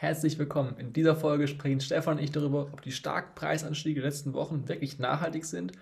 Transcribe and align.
Herzlich 0.00 0.38
willkommen. 0.38 0.76
In 0.78 0.92
dieser 0.92 1.16
Folge 1.16 1.48
sprechen 1.48 1.80
Stefan 1.80 2.18
und 2.18 2.22
ich 2.22 2.30
darüber, 2.30 2.68
ob 2.72 2.82
die 2.82 2.92
starken 2.92 3.34
Preisanstiege 3.34 4.00
der 4.00 4.10
letzten 4.10 4.32
Wochen 4.32 4.68
wirklich 4.68 5.00
nachhaltig 5.00 5.44
sind, 5.44 5.72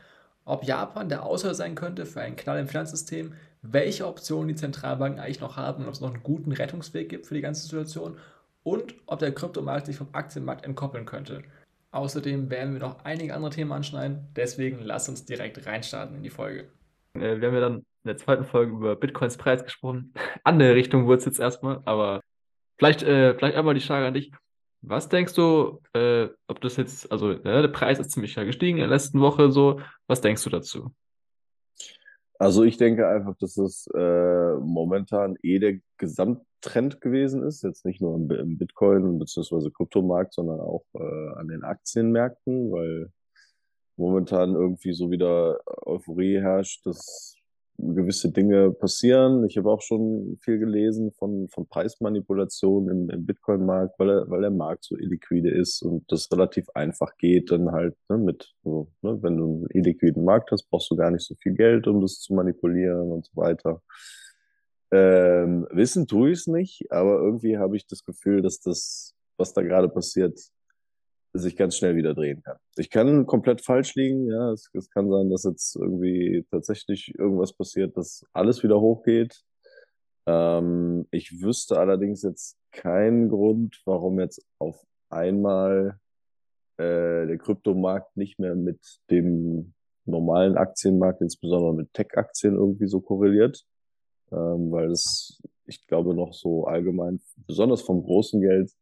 ob 0.47 0.65
Japan 0.65 1.11
der 1.11 1.23
Auslöser 1.23 1.55
sein 1.55 1.75
könnte 1.75 2.07
für 2.07 2.23
einen 2.23 2.35
Knall 2.35 2.59
im 2.59 2.67
Finanzsystem, 2.67 3.35
welche 3.61 4.07
Optionen 4.07 4.49
die 4.49 4.55
Zentralbanken 4.55 5.21
eigentlich 5.21 5.43
noch 5.43 5.59
haben 5.59 5.83
und 5.83 5.89
ob 5.89 5.93
es 5.93 6.01
noch 6.01 6.15
einen 6.15 6.23
guten 6.23 6.53
Rettungsweg 6.53 7.11
gibt 7.11 7.27
für 7.27 7.35
die 7.35 7.43
ganze 7.43 7.65
Situation 7.65 8.17
und 8.63 8.95
ob 9.05 9.19
der 9.19 9.35
Kryptomarkt 9.35 9.85
sich 9.85 9.99
vom 9.99 10.09
Aktienmarkt 10.13 10.65
entkoppeln 10.65 11.05
könnte. 11.05 11.43
Außerdem 11.91 12.49
werden 12.49 12.73
wir 12.73 12.81
noch 12.81 13.05
einige 13.05 13.35
andere 13.35 13.51
Themen 13.51 13.73
anschneiden, 13.73 14.29
deswegen 14.35 14.79
lass 14.81 15.11
uns 15.11 15.27
direkt 15.27 15.67
reinstarten 15.67 16.17
in 16.17 16.23
die 16.23 16.31
Folge. 16.31 16.71
Äh, 17.13 17.39
wir 17.39 17.49
haben 17.49 17.55
ja 17.55 17.61
dann 17.61 17.77
in 17.77 17.85
der 18.07 18.17
zweiten 18.17 18.45
Folge 18.45 18.73
über 18.73 18.97
Bitcoins 18.97 19.37
Preis 19.37 19.63
gesprochen. 19.63 20.15
Andere 20.43 20.75
Richtung 20.75 21.05
wurde 21.05 21.19
es 21.19 21.27
jetzt 21.27 21.39
erstmal, 21.39 21.83
aber 21.85 22.23
Vielleicht, 22.79 23.03
äh, 23.03 23.35
vielleicht 23.35 23.57
einmal 23.57 23.75
die 23.75 23.81
Frage 23.81 24.07
an 24.07 24.15
dich. 24.15 24.33
Was 24.83 25.09
denkst 25.09 25.35
du, 25.35 25.81
äh, 25.95 26.29
ob 26.47 26.61
das 26.61 26.77
jetzt, 26.77 27.11
also 27.11 27.33
äh, 27.33 27.43
der 27.43 27.69
Preis 27.69 27.99
ist 27.99 28.11
ziemlich 28.11 28.35
gestiegen 28.35 28.79
in 28.79 28.83
der 28.83 28.91
letzten 28.91 29.21
Woche 29.21 29.51
so. 29.51 29.81
Was 30.07 30.21
denkst 30.21 30.45
du 30.45 30.51
dazu? 30.51 30.95
Also 32.39 32.65
ich 32.65 32.77
denke 32.77 33.09
einfach, 33.09 33.35
dass 33.39 33.57
es 33.57 33.89
äh, 33.95 34.55
momentan 34.57 35.37
eh 35.43 35.59
der 35.59 35.79
Gesamttrend 35.97 37.01
gewesen 37.01 37.43
ist, 37.43 37.63
jetzt 37.63 37.87
nicht 37.87 38.03
nur 38.03 38.15
im, 38.15 38.31
im 38.31 38.59
Bitcoin 38.59 39.19
bzw. 39.19 39.71
Kryptomarkt, 39.71 40.35
sondern 40.35 40.61
auch 40.61 40.85
äh, 40.95 41.35
an 41.37 41.49
den 41.49 41.65
Aktienmärkten, 41.65 42.71
weil 42.71 43.11
momentan 43.97 44.55
irgendwie 44.55 44.93
so 44.93 45.11
wieder 45.11 45.59
Euphorie 45.87 46.39
herrscht, 46.41 46.85
dass 46.85 47.36
gewisse 47.79 48.31
Dinge 48.33 48.71
passieren. 48.73 49.45
Ich 49.47 49.57
habe 49.57 49.71
auch 49.71 49.83
schon 49.83 50.39
viel 50.41 50.59
gelesen 50.59 51.13
von, 51.13 51.49
von 51.49 51.67
Preismanipulationen 51.67 52.91
im, 52.91 53.11
im 53.11 53.27
Bitcoin-Markt, 53.27 53.99
weil, 53.99 54.11
er, 54.11 54.31
weil 54.31 54.41
der 54.41 54.51
Markt 54.51 54.85
so 54.85 54.97
illiquide 54.97 55.51
ist 55.51 55.83
und 55.83 56.11
das 56.11 56.31
relativ 56.33 56.69
einfach 56.75 57.17
geht, 57.19 57.51
dann 57.51 57.73
halt 57.73 57.97
ne, 58.09 58.19
mit, 58.19 58.55
so, 58.63 58.89
ne, 59.03 59.19
wenn 59.23 59.37
du 59.37 59.45
einen 59.45 59.67
illiquiden 59.71 60.25
Markt 60.25 60.51
hast, 60.53 60.69
brauchst 60.71 60.91
du 60.91 60.97
gar 60.97 61.11
nicht 61.11 61.27
so 61.27 61.35
viel 61.35 61.53
Geld, 61.53 61.87
um 61.87 62.01
das 62.01 62.21
zu 62.21 62.35
manipulieren 62.35 63.13
und 63.13 63.27
so 63.27 63.37
weiter. 63.37 63.83
Ähm, 64.91 65.67
wissen 65.71 66.07
tue 66.07 66.31
ich 66.31 66.41
es 66.41 66.47
nicht, 66.47 66.87
aber 66.91 67.19
irgendwie 67.19 67.59
habe 67.59 67.77
ich 67.77 67.87
das 67.87 68.05
Gefühl, 68.05 68.41
dass 68.41 68.61
das, 68.61 69.15
was 69.37 69.53
da 69.53 69.63
gerade 69.63 69.89
passiert, 69.89 70.39
sich 71.39 71.57
ganz 71.57 71.77
schnell 71.77 71.97
wieder 71.97 72.15
drehen 72.15 72.43
kann. 72.43 72.57
Ich 72.77 72.91
kann 72.91 73.27
komplett 73.27 73.63
falsch 73.63 73.95
liegen, 73.95 74.29
ja. 74.29 74.53
Es, 74.53 74.71
es, 74.73 74.91
kann 74.91 75.11
sein, 75.11 75.31
dass 75.31 75.45
jetzt 75.45 75.77
irgendwie 75.77 76.45
tatsächlich 76.51 77.15
irgendwas 77.19 77.53
passiert, 77.53 77.97
dass 77.97 78.25
alles 78.33 78.63
wieder 78.63 78.81
hochgeht. 78.81 79.43
Ähm, 80.27 81.07
ich 81.11 81.41
wüsste 81.41 81.79
allerdings 81.79 82.23
jetzt 82.23 82.59
keinen 82.73 83.29
Grund, 83.29 83.81
warum 83.85 84.21
jetzt 84.21 84.45
auf 84.59 84.85
einmal 85.09 85.99
äh, 86.79 87.27
der 87.27 87.39
Kryptomarkt 87.39 88.17
nicht 88.17 88.39
mehr 88.39 88.55
mit 88.55 88.81
dem 89.11 89.75
normalen 90.05 90.57
Aktienmarkt, 90.57 91.21
insbesondere 91.21 91.75
mit 91.75 91.93
Tech-Aktien 91.95 92.55
irgendwie 92.55 92.87
so 92.87 93.01
korreliert. 93.01 93.65
Ähm, 94.33 94.71
weil 94.73 94.89
das, 94.89 95.41
ich 95.67 95.87
glaube, 95.87 96.15
noch 96.15 96.33
so 96.33 96.65
allgemein, 96.65 97.21
besonders 97.47 97.83
vom 97.83 98.03
großen 98.03 98.41
Geld, 98.41 98.73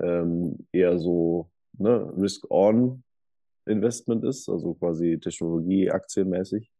ähm, 0.00 0.66
eher 0.72 0.98
so 0.98 1.50
ne, 1.78 2.12
Risk-On-Investment 2.16 4.24
ist, 4.24 4.48
also 4.48 4.74
quasi 4.74 5.18
Technologie, 5.20 5.90
aktienmäßig. 5.90 6.70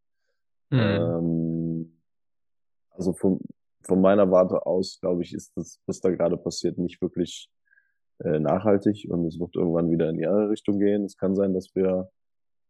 Mhm. 0.71 0.81
Ähm, 0.81 2.01
also 2.91 3.13
von, 3.13 3.41
von 3.83 4.01
meiner 4.01 4.31
Warte 4.31 4.65
aus, 4.67 4.99
glaube 5.01 5.23
ich, 5.23 5.35
ist 5.35 5.57
das, 5.57 5.81
was 5.87 6.01
da 6.01 6.11
gerade 6.11 6.37
passiert, 6.37 6.79
nicht 6.79 7.01
wirklich 7.03 7.51
äh, 8.21 8.39
nachhaltig 8.39 9.07
und 9.11 9.27
es 9.27 9.39
wird 9.39 9.57
irgendwann 9.57 9.91
wieder 9.91 10.09
in 10.11 10.19
die 10.19 10.27
andere 10.27 10.51
Richtung 10.51 10.79
gehen. 10.79 11.05
Es 11.05 11.17
kann 11.17 11.35
sein, 11.35 11.53
dass 11.53 11.75
wir 11.75 12.09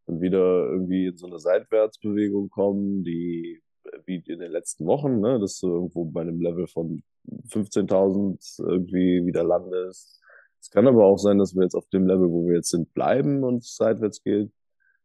dann 0.06 0.20
wieder 0.20 0.68
irgendwie 0.70 1.06
in 1.06 1.16
so 1.16 1.26
eine 1.26 1.38
Seitwärtsbewegung 1.38 2.50
kommen, 2.50 3.04
die 3.04 3.62
wie 4.06 4.16
in 4.16 4.40
den 4.40 4.52
letzten 4.52 4.86
Wochen, 4.86 5.20
ne, 5.20 5.38
dass 5.38 5.60
du 5.60 5.68
irgendwo 5.68 6.04
bei 6.04 6.22
einem 6.22 6.40
Level 6.40 6.66
von 6.66 7.02
15.000 7.48 8.66
irgendwie 8.66 9.24
wieder 9.26 9.44
landest. 9.44 10.20
Es 10.64 10.70
kann 10.70 10.88
aber 10.88 11.04
auch 11.04 11.18
sein, 11.18 11.36
dass 11.36 11.54
wir 11.54 11.62
jetzt 11.62 11.74
auf 11.74 11.86
dem 11.90 12.06
Level, 12.06 12.30
wo 12.30 12.46
wir 12.46 12.54
jetzt 12.54 12.70
sind, 12.70 12.94
bleiben 12.94 13.44
und 13.44 13.58
es 13.58 13.76
seitwärts 13.76 14.22
geht. 14.22 14.50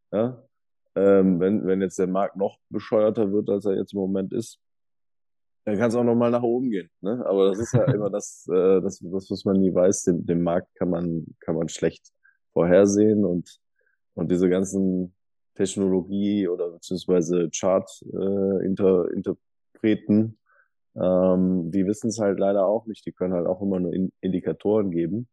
Ja? 0.09 0.41
Ähm, 0.95 1.41
wenn, 1.41 1.67
wenn 1.67 1.81
jetzt 1.81 1.99
der 1.99 2.07
Markt 2.07 2.37
noch 2.37 2.59
bescheuerter 2.69 3.33
wird, 3.33 3.49
als 3.49 3.65
er 3.65 3.75
jetzt 3.75 3.91
im 3.91 3.99
Moment 3.99 4.31
ist, 4.31 4.61
dann 5.65 5.77
kann 5.77 5.89
es 5.89 5.95
auch 5.95 6.05
nochmal 6.05 6.31
nach 6.31 6.43
oben 6.43 6.69
gehen. 6.69 6.89
Ne? 7.01 7.25
Aber 7.25 7.49
das 7.49 7.59
ist 7.59 7.73
ja 7.73 7.83
immer 7.93 8.09
das, 8.09 8.47
äh, 8.47 8.79
das, 8.79 8.99
das, 8.99 9.29
was 9.29 9.43
man 9.43 9.59
nie 9.59 9.75
weiß. 9.75 10.03
Den, 10.03 10.25
den 10.25 10.43
Markt 10.43 10.73
kann 10.75 10.91
man, 10.91 11.25
kann 11.41 11.55
man 11.55 11.67
schlecht 11.67 12.07
vorhersehen 12.53 13.25
und, 13.25 13.59
und 14.13 14.31
diese 14.31 14.47
ganzen 14.47 15.13
Technologie 15.55 16.47
oder 16.47 16.69
beziehungsweise 16.69 17.49
Chart-Interpreten, 17.49 20.37
äh, 20.95 21.03
ähm, 21.03 21.69
die 21.69 21.85
wissen 21.85 22.07
es 22.07 22.19
halt 22.19 22.39
leider 22.39 22.65
auch 22.65 22.85
nicht. 22.85 23.05
Die 23.05 23.11
können 23.11 23.33
halt 23.33 23.45
auch 23.45 23.61
immer 23.61 23.81
nur 23.81 23.91
in 23.91 24.13
Indikatoren 24.21 24.91
geben 24.91 25.27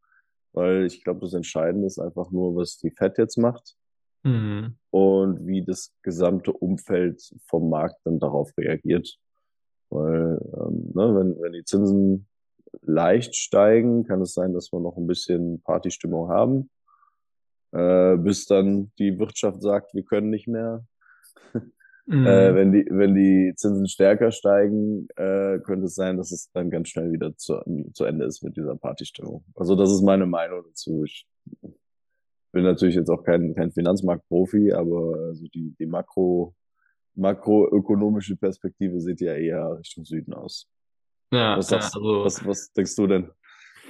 weil 0.57 0.87
ich 0.87 1.05
glaube, 1.05 1.21
das 1.21 1.35
Entscheidende 1.35 1.87
ist 1.87 1.99
einfach 1.99 2.31
nur, 2.31 2.57
was 2.57 2.79
die 2.79 2.91
Fed 2.91 3.19
jetzt 3.19 3.37
macht 3.37 3.77
mhm. 4.25 4.77
und 4.91 5.47
wie 5.47 5.63
das 5.63 5.93
gesamte 6.03 6.53
Umfeld 6.53 7.23
vom 7.47 7.69
Markt 7.69 7.99
dann 8.05 8.19
darauf 8.19 8.57
reagiert. 8.57 9.19
Weil, 9.91 10.41
ähm, 10.55 10.93
ne, 10.95 11.15
wenn, 11.15 11.41
wenn 11.41 11.53
die 11.53 11.65
Zinsen 11.65 12.27
leicht 12.83 13.37
steigen, 13.37 14.05
kann 14.05 14.23
es 14.23 14.33
sein, 14.33 14.55
dass 14.55 14.73
wir 14.73 14.81
noch 14.81 14.97
ein 14.97 15.07
bisschen 15.07 15.61
Partystimmung 15.63 16.31
haben, 16.31 16.71
äh, 17.73 18.17
bis 18.17 18.47
dann 18.47 18.91
die 18.99 19.19
Wirtschaft 19.19 19.63
sagt, 19.63 19.95
wir 19.95 20.05
können 20.05 20.31
nicht 20.31 20.49
mehr. 20.49 20.87
Mhm. 22.07 22.27
Äh, 22.27 22.55
wenn, 22.55 22.73
die, 22.73 22.87
wenn 22.89 23.15
die 23.15 23.53
Zinsen 23.57 23.89
stärker 23.89 24.31
steigen, 24.31 25.09
äh, 25.17 25.59
könnte 25.59 25.87
es 25.87 25.97
sein, 25.97 26.17
dass 26.17 26.31
es 26.31 26.51
dann 26.53 26.71
ganz 26.71 26.89
schnell 26.89 27.13
wieder 27.13 27.37
zu, 27.37 27.61
zu 27.93 28.05
Ende 28.05 28.25
ist 28.27 28.43
mit 28.43 28.57
dieser 28.57 28.77
Partystimmung. 28.77 29.45
Also 29.57 29.75
das 29.75 29.91
ist 29.91 30.03
meine 30.03 30.27
Meinung 30.27 30.63
dazu. 30.65 31.03
Ich 31.05 31.27
bin 32.53 32.63
natürlich 32.63 32.95
jetzt 32.95 33.11
auch 33.11 33.25
kein, 33.25 33.55
kein 33.57 33.73
Finanzmarktprofi, 33.73 34.73
aber 34.73 35.17
also 35.27 35.47
die, 35.53 35.75
die 35.79 35.87
Makro, 35.87 36.55
makroökonomische 37.17 38.37
Perspektive 38.37 39.01
sieht 39.01 39.21
ja 39.21 39.35
eher 39.35 39.77
Richtung 39.79 40.05
Süden 40.05 40.33
aus. 40.33 40.69
Ja, 41.33 41.59
was, 41.59 41.69
sagst, 41.69 41.95
ja, 41.95 42.01
also, 42.01 42.25
was, 42.25 42.47
was 42.47 42.73
denkst 42.73 42.95
du 42.95 43.09
denn? 43.09 43.31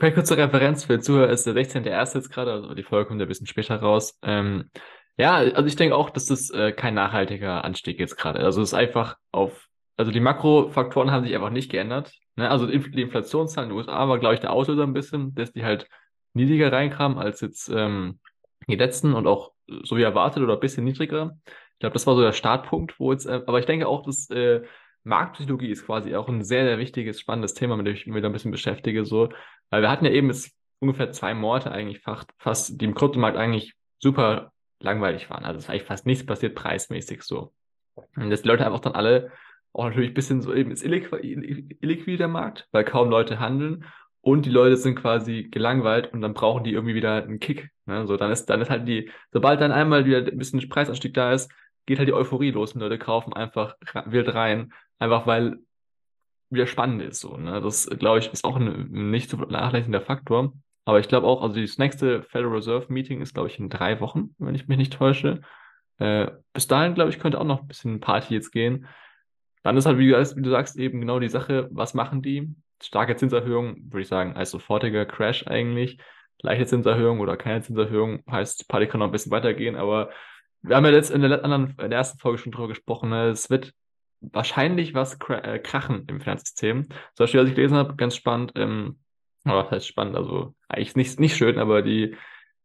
Eine 0.01 0.13
kurze 0.13 0.37
Referenz 0.37 0.85
für 0.85 1.01
Zuhörer 1.01 1.31
ist 1.31 1.47
der 1.47 1.55
16.01. 1.55 2.17
jetzt 2.17 2.31
gerade, 2.31 2.53
also 2.53 2.75
die 2.75 2.83
Folge 2.83 3.09
kommt 3.09 3.21
ein 3.21 3.29
bisschen 3.29 3.47
später 3.47 3.77
raus. 3.77 4.19
Ähm, 4.23 4.71
ja, 5.19 5.37
also 5.37 5.65
ich 5.65 5.77
denke 5.77 5.97
auch, 5.97 6.11
dass 6.11 6.27
das 6.27 6.51
äh, 6.51 6.73
kein 6.73 6.95
nachhaltiger 6.95 7.65
Anstieg 7.65 7.99
jetzt 7.99 8.17
gerade. 8.17 8.41
Also 8.41 8.61
es 8.61 8.71
ist 8.71 8.75
einfach 8.75 9.17
auf, 9.33 9.69
also 9.97 10.13
die 10.13 10.21
Makrofaktoren 10.21 11.11
haben 11.11 11.25
sich 11.25 11.35
einfach 11.35 11.51
nicht 11.51 11.71
geändert. 11.71 12.13
Ne? 12.37 12.51
Also 12.51 12.67
die 12.67 13.01
Inflationszahlen 13.01 13.71
in 13.71 13.75
den 13.75 13.79
USA 13.79 14.09
war, 14.09 14.19
glaube 14.19 14.35
ich, 14.35 14.41
der 14.41 14.53
Auslöser 14.53 14.83
ein 14.83 14.93
bisschen, 14.93 15.35
dass 15.35 15.53
die 15.53 15.65
halt 15.65 15.89
niedriger 16.35 16.71
reinkamen 16.71 17.19
als 17.19 17.41
jetzt 17.41 17.71
ähm, 17.71 18.21
die 18.69 18.77
letzten 18.77 19.15
und 19.15 19.27
auch 19.27 19.53
so 19.85 19.97
wie 19.97 20.03
erwartet 20.03 20.43
oder 20.43 20.55
ein 20.55 20.61
bisschen 20.61 20.85
niedriger. 20.85 21.37
Ich 21.47 21.81
glaube, 21.81 21.95
das 21.95 22.07
war 22.07 22.15
so 22.15 22.23
der 22.23 22.33
Startpunkt, 22.33 22.99
wo 23.01 23.13
jetzt, 23.13 23.27
äh, 23.27 23.43
aber 23.47 23.59
ich 23.59 23.67
denke 23.67 23.89
auch, 23.89 24.03
dass 24.03 24.29
äh, 24.31 24.63
Marktpsychologie 25.05 25.71
ist 25.71 25.87
quasi 25.87 26.15
auch 26.15 26.29
ein 26.29 26.43
sehr, 26.43 26.65
sehr 26.65 26.79
wichtiges, 26.79 27.21
spannendes 27.21 27.55
Thema, 27.55 27.77
mit 27.77 27.87
dem 27.87 27.95
ich 27.95 28.07
mich 28.07 28.23
da 28.23 28.29
ein 28.29 28.33
bisschen 28.33 28.51
beschäftige, 28.51 29.05
so. 29.05 29.29
Weil 29.71 29.83
wir 29.83 29.91
hatten 29.91 30.05
ja 30.05 30.11
eben 30.11 30.29
jetzt 30.29 30.53
ungefähr 30.81 31.13
zwei 31.13 31.33
Monate 31.33 31.71
eigentlich 31.71 32.01
fast, 32.01 32.31
fast 32.39 32.81
die 32.81 32.85
im 32.85 32.95
Kryptomarkt 32.95 33.37
eigentlich 33.37 33.75
super 33.99 34.53
langweilig 34.81 35.31
waren. 35.31 35.45
Also 35.45 35.59
es 35.59 35.69
war 35.69 35.75
eigentlich 35.75 35.87
fast 35.87 36.07
nichts 36.07 36.27
passiert 36.27 36.55
preismäßig 36.55 37.23
so. 37.23 37.53
Und 38.17 38.31
dass 38.31 38.43
die 38.43 38.49
Leute 38.49 38.67
einfach 38.67 38.81
dann 38.81 38.95
alle 38.95 39.33
auch 39.73 39.85
natürlich 39.85 40.11
ein 40.11 40.15
bisschen 40.15 40.41
so 40.41 40.55
eben 40.55 40.71
ist 40.71 40.85
illiquid 40.85 42.19
der 42.19 42.29
Markt, 42.29 42.69
weil 42.73 42.85
kaum 42.85 43.11
Leute 43.11 43.41
handeln 43.41 43.85
und 44.23 44.47
die 44.47 44.51
Leute 44.51 44.77
sind 44.77 44.97
quasi 44.97 45.45
gelangweilt 45.45 46.13
und 46.13 46.21
dann 46.21 46.35
brauchen 46.35 46.65
die 46.65 46.73
irgendwie 46.73 46.95
wieder 46.95 47.23
einen 47.23 47.41
Kick. 47.41 47.71
Ne? 47.85 48.07
So, 48.07 48.17
dann 48.17 48.31
ist, 48.31 48.47
dann 48.47 48.61
ist 48.61 48.71
halt 48.71 48.89
die, 48.89 49.11
sobald 49.33 49.61
dann 49.61 49.73
einmal 49.73 50.05
wieder 50.05 50.19
ein 50.19 50.39
bisschen 50.39 50.67
Preisanstieg 50.69 51.15
da 51.15 51.33
ist, 51.33 51.51
geht 51.87 51.99
halt 51.99 52.09
die 52.09 52.15
Euphorie 52.15 52.51
los 52.51 52.73
und 52.73 52.81
Leute 52.81 52.99
kaufen 52.99 53.33
einfach 53.35 53.77
wild 54.07 54.35
rein, 54.35 54.73
einfach 54.99 55.27
weil 55.27 55.59
wieder 56.51 56.67
spannend 56.67 57.03
ist 57.03 57.21
so. 57.21 57.37
Ne? 57.37 57.61
Das, 57.61 57.87
glaube 57.87 58.19
ich, 58.19 58.33
ist 58.33 58.45
auch 58.45 58.57
ein 58.57 59.11
nicht 59.11 59.31
zu 59.31 59.37
vernachlässigender 59.37 60.01
Faktor. 60.01 60.53
Aber 60.87 61.01
ich 61.01 61.09
glaube 61.09 61.27
auch, 61.27 61.43
also 61.43 61.61
das 61.61 61.79
nächste 61.79 62.23
Federal 62.23 62.55
Reserve 62.55 62.87
Meeting 62.93 63.21
ist, 63.21 63.35
glaube 63.35 63.49
ich, 63.49 63.59
in 63.59 63.69
drei 63.69 64.01
Wochen, 64.01 64.35
wenn 64.39 64.55
ich 64.55 64.69
mich 64.69 64.79
nicht 64.79 64.93
täusche. 64.93 65.41
Äh, 65.99 66.29
bis 66.53 66.69
dahin, 66.69 66.95
glaube 66.95 67.11
ich, 67.11 67.19
könnte 67.19 67.41
auch 67.41 67.45
noch 67.45 67.63
ein 67.63 67.67
bisschen 67.67 67.99
Party 67.99 68.35
jetzt 68.35 68.53
gehen. 68.53 68.87
Dann 69.65 69.77
ist 69.77 69.85
halt, 69.85 69.99
wie 69.99 70.09
du, 70.09 70.17
wie 70.17 70.43
du 70.43 70.51
sagst, 70.51 70.77
eben 70.77 71.01
genau 71.01 71.19
die 71.19 71.29
Sache, 71.29 71.69
was 71.73 71.95
machen 71.95 72.23
die? 72.23 72.55
Starke 72.81 73.17
Zinserhöhung, 73.17 73.77
würde 73.91 74.03
ich 74.03 74.09
sagen, 74.09 74.37
als 74.37 74.53
sofortiger 74.53 75.07
Crash 75.07 75.47
eigentlich. 75.49 75.99
Leichte 76.41 76.67
Zinserhöhung 76.67 77.19
oder 77.19 77.37
keine 77.37 77.63
Zinserhöhung 77.63 78.23
heißt, 78.31 78.69
Party 78.69 78.87
kann 78.87 79.01
noch 79.01 79.07
ein 79.07 79.13
bisschen 79.13 79.33
weitergehen, 79.33 79.75
aber 79.75 80.11
wir 80.63 80.77
haben 80.77 80.85
ja 80.85 80.93
jetzt 80.93 81.11
in 81.11 81.23
der 81.23 81.43
anderen, 81.43 81.71
in 81.71 81.91
der 81.91 81.99
ersten 81.99 82.19
Folge 82.19 82.39
schon 82.39 82.53
drüber 82.53 82.69
gesprochen, 82.69 83.11
ne? 83.11 83.29
es 83.29 83.51
wird 83.51 83.73
wahrscheinlich 84.21 84.95
was 84.95 85.19
äh, 85.29 85.59
krachen 85.59 86.05
im 86.09 86.21
Finanzsystem. 86.21 86.85
Zum 86.85 87.25
Beispiel, 87.25 87.41
was 87.41 87.49
ich 87.49 87.55
gelesen 87.55 87.77
habe, 87.77 87.97
ganz 87.97 88.15
spannend, 88.15 88.53
ähm, 88.55 88.99
Aber 89.47 89.63
das 89.63 89.73
heißt 89.73 89.87
spannend, 89.87 90.17
also 90.17 90.55
eigentlich 90.69 90.97
nicht, 90.97 91.21
nicht 91.21 91.37
schön, 91.37 91.59
aber 91.59 91.83
die 91.83 92.17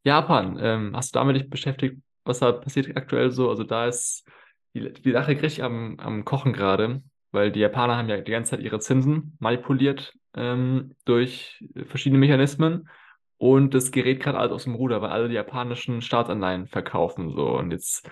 Japan, 0.04 0.58
ähm, 0.62 0.96
hast 0.96 1.16
du 1.16 1.20
damit 1.20 1.36
dich 1.36 1.50
beschäftigt, 1.50 2.02
was 2.24 2.40
da 2.40 2.52
passiert 2.52 2.96
aktuell 2.98 3.32
so? 3.32 3.50
Also 3.50 3.64
da 3.64 3.88
ist 3.88 4.28
die, 4.74 4.92
die 4.92 5.12
Sache 5.12 5.32
richtig 5.32 5.64
am, 5.64 6.00
am 6.00 6.26
Kochen 6.26 6.54
gerade, 6.54 7.04
weil 7.32 7.52
die 7.52 7.60
Japaner 7.60 7.98
haben 7.98 8.10
ja 8.10 8.18
die 8.18 8.32
ganze 8.32 8.52
Zeit 8.52 8.62
ihre 8.62 8.80
Zinsen 8.80 9.38
manipuliert 9.40 10.14
ähm, 10.36 10.96
durch 11.06 11.64
verschiedene 11.88 12.20
Mechanismen 12.20 12.90
und 13.38 13.74
das 13.74 13.92
gerät 13.92 14.20
gerade 14.20 14.38
alles 14.40 14.52
aus 14.52 14.64
dem 14.64 14.76
Ruder, 14.76 15.02
weil 15.02 15.12
alle 15.12 15.30
die 15.30 15.36
japanischen 15.36 16.02
Staatsanleihen 16.02 16.68
verkaufen 16.68 17.32
so 17.32 17.58
und 17.58 17.72
jetzt 17.72 18.10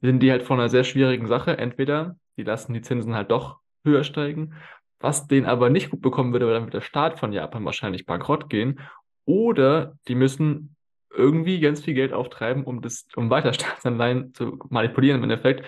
sind 0.00 0.20
die 0.20 0.30
halt 0.30 0.42
vor 0.42 0.56
einer 0.56 0.68
sehr 0.68 0.84
schwierigen 0.84 1.28
Sache. 1.28 1.56
Entweder 1.58 2.16
die 2.36 2.42
lassen 2.42 2.74
die 2.74 2.82
Zinsen 2.82 3.14
halt 3.14 3.30
doch 3.30 3.60
höher 3.84 4.04
steigen, 4.04 4.54
was 5.02 5.26
denen 5.26 5.46
aber 5.46 5.70
nicht 5.70 5.90
gut 5.90 6.00
bekommen 6.00 6.32
würde, 6.32 6.46
weil 6.46 6.54
dann 6.54 6.64
wird 6.64 6.74
der 6.74 6.80
Staat 6.80 7.18
von 7.18 7.32
Japan 7.32 7.64
wahrscheinlich 7.64 8.06
bankrott 8.06 8.48
gehen. 8.48 8.80
Oder 9.24 9.94
die 10.08 10.14
müssen 10.14 10.76
irgendwie 11.14 11.60
ganz 11.60 11.82
viel 11.82 11.94
Geld 11.94 12.12
auftreiben, 12.12 12.64
um 12.64 12.80
das, 12.80 13.06
um 13.16 13.30
weiter 13.30 13.52
Staatsanleihen 13.52 14.34
zu 14.34 14.58
manipulieren 14.70 15.18
im 15.18 15.24
Endeffekt. 15.24 15.66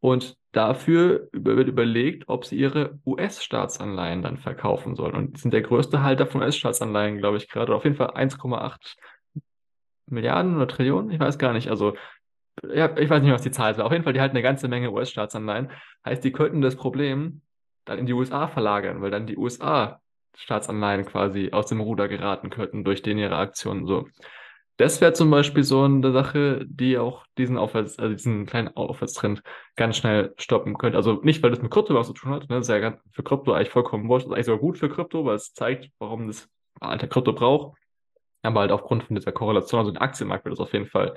Und 0.00 0.36
dafür 0.52 1.28
wird 1.32 1.68
überlegt, 1.68 2.28
ob 2.28 2.44
sie 2.44 2.56
ihre 2.56 2.98
US-Staatsanleihen 3.04 4.22
dann 4.22 4.38
verkaufen 4.38 4.94
sollen. 4.94 5.14
Und 5.14 5.38
sind 5.38 5.52
der 5.52 5.62
größte 5.62 6.02
Halter 6.02 6.26
von 6.26 6.40
US-Staatsanleihen, 6.40 7.18
glaube 7.18 7.36
ich, 7.36 7.48
gerade. 7.48 7.74
Auf 7.74 7.84
jeden 7.84 7.96
Fall 7.96 8.10
1,8 8.10 8.96
Milliarden 10.06 10.56
oder 10.56 10.68
Trillionen, 10.68 11.10
ich 11.10 11.20
weiß 11.20 11.38
gar 11.38 11.52
nicht. 11.52 11.68
Also, 11.68 11.94
ja, 12.72 12.96
ich 12.96 13.10
weiß 13.10 13.22
nicht 13.22 13.32
was 13.32 13.42
die 13.42 13.50
Zahl 13.50 13.72
ist. 13.72 13.80
Auf 13.80 13.92
jeden 13.92 14.04
Fall, 14.04 14.14
die 14.14 14.20
halten 14.20 14.36
eine 14.36 14.42
ganze 14.42 14.68
Menge 14.68 14.90
US-Staatsanleihen. 14.90 15.70
Heißt, 16.04 16.24
die 16.24 16.32
könnten 16.32 16.60
das 16.60 16.76
Problem 16.76 17.42
dann 17.88 17.98
in 17.98 18.06
die 18.06 18.12
USA 18.12 18.48
verlagern, 18.48 19.00
weil 19.02 19.10
dann 19.10 19.26
die 19.26 19.36
USA 19.36 20.00
Staatsanleihen 20.36 21.04
quasi 21.04 21.50
aus 21.52 21.66
dem 21.66 21.80
Ruder 21.80 22.08
geraten 22.08 22.50
könnten 22.50 22.84
durch 22.84 23.02
den 23.02 23.18
ihre 23.18 23.36
Aktionen 23.36 23.86
so. 23.86 24.06
Das 24.76 25.00
wäre 25.00 25.12
zum 25.12 25.28
Beispiel 25.30 25.64
so 25.64 25.82
eine 25.82 26.12
Sache, 26.12 26.64
die 26.64 26.98
auch 26.98 27.26
diesen 27.36 27.58
Aufwärts, 27.58 27.98
also 27.98 28.14
diesen 28.14 28.46
kleinen 28.46 28.68
Aufwärtstrend 28.76 29.42
ganz 29.74 29.96
schnell 29.96 30.34
stoppen 30.38 30.78
könnte. 30.78 30.96
Also 30.96 31.14
nicht, 31.24 31.42
weil 31.42 31.50
das 31.50 31.60
mit 31.60 31.72
Krypto 31.72 31.94
was 31.94 32.06
zu 32.06 32.12
tun 32.12 32.30
hat, 32.30 32.42
ne? 32.48 32.56
das 32.58 32.68
ist 32.68 32.80
ja 32.80 32.96
für 33.10 33.24
Krypto 33.24 33.52
eigentlich 33.52 33.70
vollkommen 33.70 34.08
wurscht, 34.08 34.26
das 34.26 34.30
ist 34.30 34.34
eigentlich 34.34 34.46
sogar 34.46 34.60
gut 34.60 34.78
für 34.78 34.88
Krypto, 34.88 35.24
weil 35.24 35.34
es 35.34 35.52
zeigt, 35.52 35.90
warum 35.98 36.28
das 36.28 36.48
alte 36.80 37.08
Krypto 37.08 37.32
braucht. 37.32 37.76
Aber 38.42 38.60
halt 38.60 38.70
aufgrund 38.70 39.02
von 39.02 39.16
dieser 39.16 39.32
Korrelation, 39.32 39.80
also 39.80 39.90
den 39.90 39.98
Aktienmarkt 39.98 40.44
wird 40.44 40.52
das 40.52 40.60
auf 40.60 40.72
jeden 40.72 40.86
Fall 40.86 41.16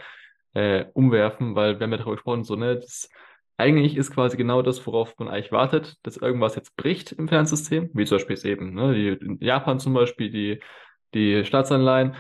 äh, 0.54 0.86
umwerfen, 0.94 1.56
weil 1.56 1.80
wir 1.80 1.84
haben 1.84 1.92
ja 1.92 1.98
darüber 1.98 2.16
gesprochen, 2.16 2.44
so, 2.44 2.56
ne, 2.56 2.78
das, 2.78 3.10
eigentlich 3.62 3.96
ist 3.96 4.12
quasi 4.12 4.38
genau 4.38 4.62
das, 4.62 4.86
worauf 4.86 5.18
man 5.20 5.28
eigentlich 5.28 5.52
wartet, 5.52 5.98
dass 6.04 6.18
irgendwas 6.18 6.56
jetzt 6.56 6.76
bricht 6.76 7.12
im 7.12 7.28
Finanzsystem, 7.28 7.90
wie 7.94 8.06
zum 8.06 8.18
Beispiel 8.18 8.52
eben, 8.52 8.74
ne, 8.74 8.94
die, 8.94 9.26
in 9.26 9.38
Japan 9.40 9.80
zum 9.80 9.94
Beispiel 9.94 10.30
die, 10.32 10.60
die 11.14 11.46
Staatsanleihen, 11.46 12.16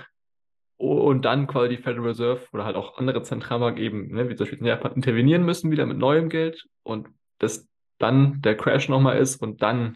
und 0.78 1.26
dann 1.26 1.46
quasi 1.46 1.76
die 1.76 1.82
Federal 1.82 2.08
Reserve 2.08 2.42
oder 2.54 2.66
halt 2.66 2.76
auch 2.76 2.98
andere 2.98 3.22
Zentralbanken 3.22 3.84
eben, 3.84 4.08
ne, 4.08 4.30
wie 4.30 4.36
zum 4.36 4.46
Beispiel 4.46 4.60
in 4.60 4.66
Japan, 4.66 4.94
intervenieren 4.94 5.44
müssen 5.44 5.70
wieder 5.70 5.86
mit 5.86 5.98
neuem 5.98 6.28
Geld 6.28 6.66
und 6.82 7.08
das 7.38 7.68
dann 8.00 8.42
der 8.42 8.58
Crash 8.58 8.90
nochmal 8.90 9.20
ist 9.20 9.42
und 9.42 9.62
dann 9.62 9.96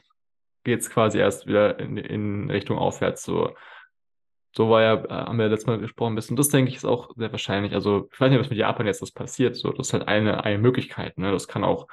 geht 0.63 0.81
es 0.81 0.89
quasi 0.91 1.17
erst 1.17 1.47
wieder 1.47 1.79
in, 1.79 1.97
in 1.97 2.51
Richtung 2.51 2.77
aufwärts. 2.77 3.23
So, 3.23 3.55
so 4.55 4.69
war 4.69 4.81
ja, 4.81 4.93
äh, 5.03 5.09
haben 5.09 5.37
wir 5.37 5.49
letztes 5.49 5.67
Mal 5.67 5.79
gesprochen 5.79 6.13
ein 6.13 6.15
bisschen. 6.15 6.37
Das 6.37 6.49
denke 6.49 6.69
ich 6.69 6.77
ist 6.77 6.85
auch 6.85 7.11
sehr 7.15 7.31
wahrscheinlich. 7.31 7.73
Also 7.73 8.07
ich 8.11 8.19
weiß 8.19 8.29
nicht, 8.29 8.39
was 8.39 8.49
mit 8.49 8.59
Japan 8.59 8.87
jetzt 8.87 9.01
das 9.01 9.11
passiert. 9.11 9.55
So, 9.55 9.71
das 9.71 9.87
ist 9.87 9.93
halt 9.93 10.07
eine, 10.07 10.43
eine 10.43 10.57
Möglichkeit. 10.57 11.17
Ne? 11.17 11.31
Das 11.31 11.47
kann 11.47 11.63
auch 11.63 11.87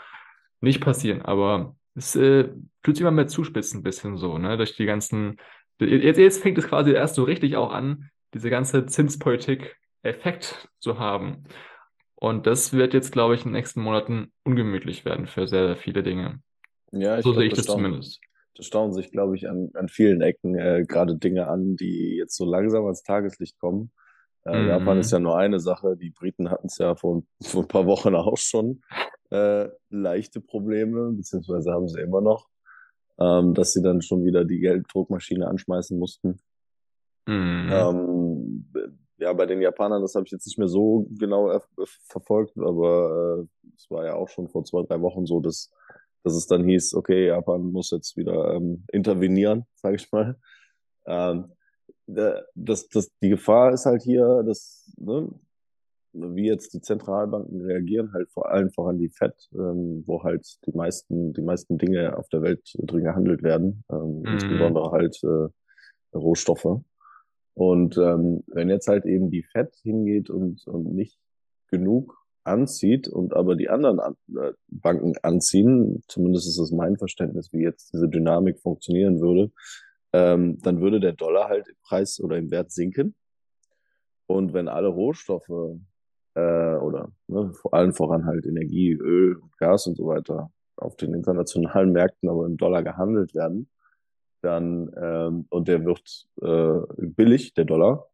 nicht 0.60 0.80
passieren, 0.80 1.22
aber 1.22 1.74
es 1.94 2.14
äh, 2.14 2.48
tut 2.82 2.96
sich 2.96 3.00
immer 3.00 3.10
mehr 3.10 3.26
zuspitzen 3.26 3.80
ein 3.80 3.82
bisschen 3.82 4.16
so, 4.16 4.38
ne? 4.38 4.56
Durch 4.56 4.76
die 4.76 4.86
ganzen. 4.86 5.38
Jetzt, 5.80 6.18
jetzt 6.18 6.42
fängt 6.42 6.56
es 6.58 6.68
quasi 6.68 6.92
erst 6.92 7.16
so 7.16 7.24
richtig 7.24 7.56
auch 7.56 7.72
an, 7.72 8.10
diese 8.32 8.50
ganze 8.50 8.86
Zinspolitik 8.86 9.76
Effekt 10.02 10.68
zu 10.78 10.98
haben. 10.98 11.44
Und 12.14 12.46
das 12.46 12.72
wird 12.72 12.94
jetzt, 12.94 13.12
glaube 13.12 13.34
ich, 13.34 13.40
in 13.40 13.48
den 13.48 13.54
nächsten 13.54 13.82
Monaten 13.82 14.32
ungemütlich 14.44 15.04
werden 15.04 15.26
für 15.26 15.48
sehr, 15.48 15.66
sehr 15.66 15.76
viele 15.76 16.04
Dinge. 16.04 16.40
Ja, 16.92 17.16
so 17.16 17.30
glaub, 17.30 17.34
sehe 17.36 17.46
ich 17.46 17.54
das, 17.54 17.66
das 17.66 17.74
zumindest. 17.74 18.20
Das 18.54 18.66
staunen 18.66 18.92
sich, 18.92 19.10
glaube 19.10 19.36
ich, 19.36 19.48
an, 19.48 19.70
an 19.74 19.88
vielen 19.88 20.20
Ecken 20.20 20.54
äh, 20.58 20.84
gerade 20.86 21.16
Dinge 21.16 21.48
an, 21.48 21.76
die 21.76 22.16
jetzt 22.16 22.36
so 22.36 22.44
langsam 22.44 22.84
ans 22.84 23.02
Tageslicht 23.02 23.58
kommen. 23.58 23.92
Äh, 24.44 24.60
Mhm. 24.62 24.68
Japan 24.68 24.98
ist 24.98 25.10
ja 25.12 25.18
nur 25.20 25.36
eine 25.38 25.60
Sache. 25.60 25.96
Die 25.96 26.10
Briten 26.10 26.50
hatten 26.50 26.66
es 26.66 26.78
ja 26.78 26.94
vor, 26.94 27.22
vor 27.42 27.62
ein 27.62 27.68
paar 27.68 27.86
Wochen 27.86 28.14
auch 28.14 28.36
schon 28.36 28.82
äh, 29.30 29.68
leichte 29.88 30.40
Probleme, 30.40 31.12
beziehungsweise 31.12 31.72
haben 31.72 31.88
sie 31.88 32.00
immer 32.00 32.20
noch, 32.20 32.48
ähm, 33.18 33.54
dass 33.54 33.72
sie 33.72 33.82
dann 33.82 34.02
schon 34.02 34.24
wieder 34.24 34.44
die 34.44 34.58
Gelddruckmaschine 34.60 35.46
anschmeißen 35.46 35.98
mussten. 35.98 36.38
Mhm. 37.26 37.70
Ähm, 37.72 38.66
ja, 39.18 39.32
bei 39.32 39.46
den 39.46 39.62
Japanern, 39.62 40.02
das 40.02 40.14
habe 40.16 40.26
ich 40.26 40.32
jetzt 40.32 40.46
nicht 40.46 40.58
mehr 40.58 40.68
so 40.68 41.06
genau 41.18 41.48
er- 41.48 41.62
verfolgt, 42.08 42.58
aber 42.58 43.46
äh, 43.64 43.70
es 43.76 43.88
war 43.88 44.04
ja 44.04 44.14
auch 44.16 44.28
schon 44.28 44.48
vor 44.48 44.64
zwei, 44.64 44.82
drei 44.82 45.00
Wochen 45.00 45.24
so, 45.26 45.38
dass, 45.40 45.70
dass 46.24 46.34
es 46.34 46.46
dann 46.46 46.64
hieß, 46.64 46.94
okay, 46.94 47.26
Japan 47.28 47.72
muss 47.72 47.90
jetzt 47.90 48.16
wieder 48.16 48.54
ähm, 48.54 48.84
intervenieren, 48.92 49.64
sage 49.74 49.96
ich 49.96 50.10
mal. 50.12 50.36
Ähm, 51.06 51.52
da- 52.06 52.42
das, 52.54 52.88
das, 52.88 53.10
die 53.22 53.30
Gefahr 53.30 53.72
ist 53.72 53.86
halt 53.86 54.02
hier, 54.02 54.42
dass, 54.44 54.92
ne, 54.98 55.28
wie 56.14 56.46
jetzt 56.46 56.74
die 56.74 56.80
Zentralbanken 56.82 57.62
reagieren, 57.62 58.12
halt 58.12 58.30
vor 58.30 58.50
allem 58.50 58.70
voran 58.70 58.98
die 58.98 59.08
Fed, 59.08 59.34
ähm, 59.54 60.02
wo 60.06 60.22
halt 60.22 60.46
die 60.66 60.72
meisten, 60.76 61.32
die 61.32 61.40
meisten 61.42 61.78
Dinge 61.78 62.16
auf 62.18 62.28
der 62.28 62.42
Welt 62.42 62.62
drin 62.74 63.04
gehandelt 63.04 63.42
werden, 63.42 63.84
ähm, 63.90 64.20
Mhm. 64.22 64.32
insbesondere 64.34 64.90
halt 64.90 65.18
äh, 65.24 65.48
Rohstoffe. 66.16 66.80
Und 67.54 67.96
ähm, 67.98 68.44
wenn 68.48 68.68
jetzt 68.68 68.88
halt 68.88 69.04
eben 69.06 69.30
die 69.30 69.42
Fed 69.42 69.74
hingeht 69.82 70.30
und, 70.30 70.66
und 70.66 70.94
nicht 70.94 71.18
genug 71.70 72.18
anzieht 72.44 73.08
und 73.08 73.34
aber 73.34 73.56
die 73.56 73.68
anderen 73.68 74.00
an, 74.00 74.16
äh, 74.36 74.52
Banken 74.68 75.14
anziehen, 75.22 76.02
zumindest 76.08 76.48
ist 76.48 76.58
das 76.58 76.72
mein 76.72 76.96
Verständnis, 76.96 77.52
wie 77.52 77.62
jetzt 77.62 77.92
diese 77.92 78.08
Dynamik 78.08 78.60
funktionieren 78.60 79.20
würde, 79.20 79.52
ähm, 80.12 80.58
dann 80.62 80.80
würde 80.80 81.00
der 81.00 81.12
Dollar 81.12 81.48
halt 81.48 81.68
im 81.68 81.76
Preis 81.82 82.20
oder 82.20 82.36
im 82.36 82.50
Wert 82.50 82.70
sinken. 82.70 83.14
Und 84.26 84.52
wenn 84.52 84.68
alle 84.68 84.88
Rohstoffe 84.88 85.78
äh, 86.34 86.76
oder 86.76 87.12
ne, 87.28 87.52
vor 87.54 87.74
allem 87.74 87.92
voran 87.92 88.26
halt 88.26 88.46
Energie, 88.46 88.92
Öl, 88.92 89.40
Gas 89.58 89.86
und 89.86 89.96
so 89.96 90.06
weiter 90.06 90.50
auf 90.76 90.96
den 90.96 91.14
internationalen 91.14 91.92
Märkten 91.92 92.28
aber 92.28 92.46
im 92.46 92.56
Dollar 92.56 92.82
gehandelt 92.82 93.34
werden, 93.34 93.68
dann 94.40 94.92
ähm, 95.00 95.46
und 95.50 95.68
der 95.68 95.84
wird 95.84 96.28
äh, 96.40 96.80
billig, 96.96 97.54
der 97.54 97.64
Dollar. 97.64 98.08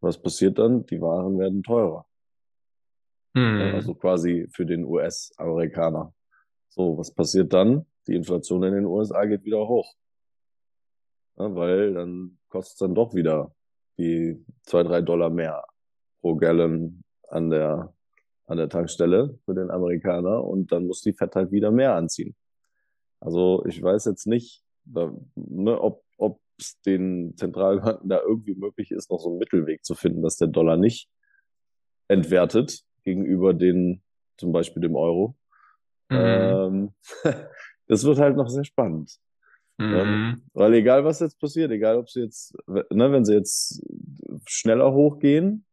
Was 0.00 0.20
passiert 0.20 0.58
dann? 0.58 0.84
Die 0.86 1.00
Waren 1.00 1.38
werden 1.38 1.62
teurer. 1.62 2.06
Mhm. 3.36 3.74
Also 3.74 3.94
quasi 3.94 4.48
für 4.50 4.64
den 4.64 4.84
US-Amerikaner. 4.84 6.12
So, 6.68 6.96
was 6.96 7.12
passiert 7.12 7.52
dann? 7.52 7.84
Die 8.06 8.14
Inflation 8.14 8.62
in 8.62 8.72
den 8.72 8.86
USA 8.86 9.26
geht 9.26 9.44
wieder 9.44 9.68
hoch. 9.68 9.94
Ja, 11.36 11.54
weil 11.54 11.92
dann 11.92 12.38
kostet 12.48 12.72
es 12.72 12.78
dann 12.78 12.94
doch 12.94 13.14
wieder 13.14 13.54
die 13.98 14.42
zwei, 14.62 14.82
drei 14.82 15.02
Dollar 15.02 15.28
mehr 15.28 15.62
pro 16.22 16.34
Gallon 16.34 17.02
an 17.28 17.50
der, 17.50 17.92
an 18.46 18.56
der 18.56 18.70
Tankstelle 18.70 19.38
für 19.44 19.54
den 19.54 19.70
Amerikaner 19.70 20.42
und 20.42 20.72
dann 20.72 20.86
muss 20.86 21.02
die 21.02 21.12
Fed 21.12 21.34
halt 21.36 21.52
wieder 21.52 21.70
mehr 21.70 21.94
anziehen. 21.94 22.34
Also 23.20 23.64
ich 23.66 23.82
weiß 23.82 24.06
jetzt 24.06 24.26
nicht, 24.26 24.62
da, 24.84 25.12
ne, 25.34 25.78
ob 25.78 26.02
ob 26.18 26.40
es 26.58 26.80
den 26.80 27.36
Zentralbanken 27.36 28.08
da 28.08 28.22
irgendwie 28.22 28.54
möglich 28.54 28.90
ist, 28.90 29.10
noch 29.10 29.20
so 29.20 29.28
einen 29.28 29.38
Mittelweg 29.38 29.84
zu 29.84 29.94
finden, 29.94 30.22
dass 30.22 30.36
der 30.36 30.48
Dollar 30.48 30.78
nicht 30.78 31.10
entwertet 32.08 32.85
gegenüber 33.06 33.54
den, 33.54 34.02
zum 34.36 34.52
Beispiel 34.52 34.82
dem 34.82 34.96
Euro. 34.96 35.34
Mhm. 36.10 36.18
Ähm, 36.18 36.92
das 37.86 38.04
wird 38.04 38.18
halt 38.18 38.36
noch 38.36 38.48
sehr 38.48 38.64
spannend. 38.64 39.16
Mhm. 39.78 40.42
Weil 40.52 40.74
egal, 40.74 41.04
was 41.04 41.20
jetzt 41.20 41.38
passiert, 41.38 41.70
egal, 41.70 41.96
ob 41.96 42.10
sie 42.10 42.20
jetzt, 42.20 42.56
ne, 42.66 43.12
wenn 43.12 43.24
sie 43.24 43.34
jetzt 43.34 43.82
schneller 44.46 44.92
hochgehen, 44.92 45.64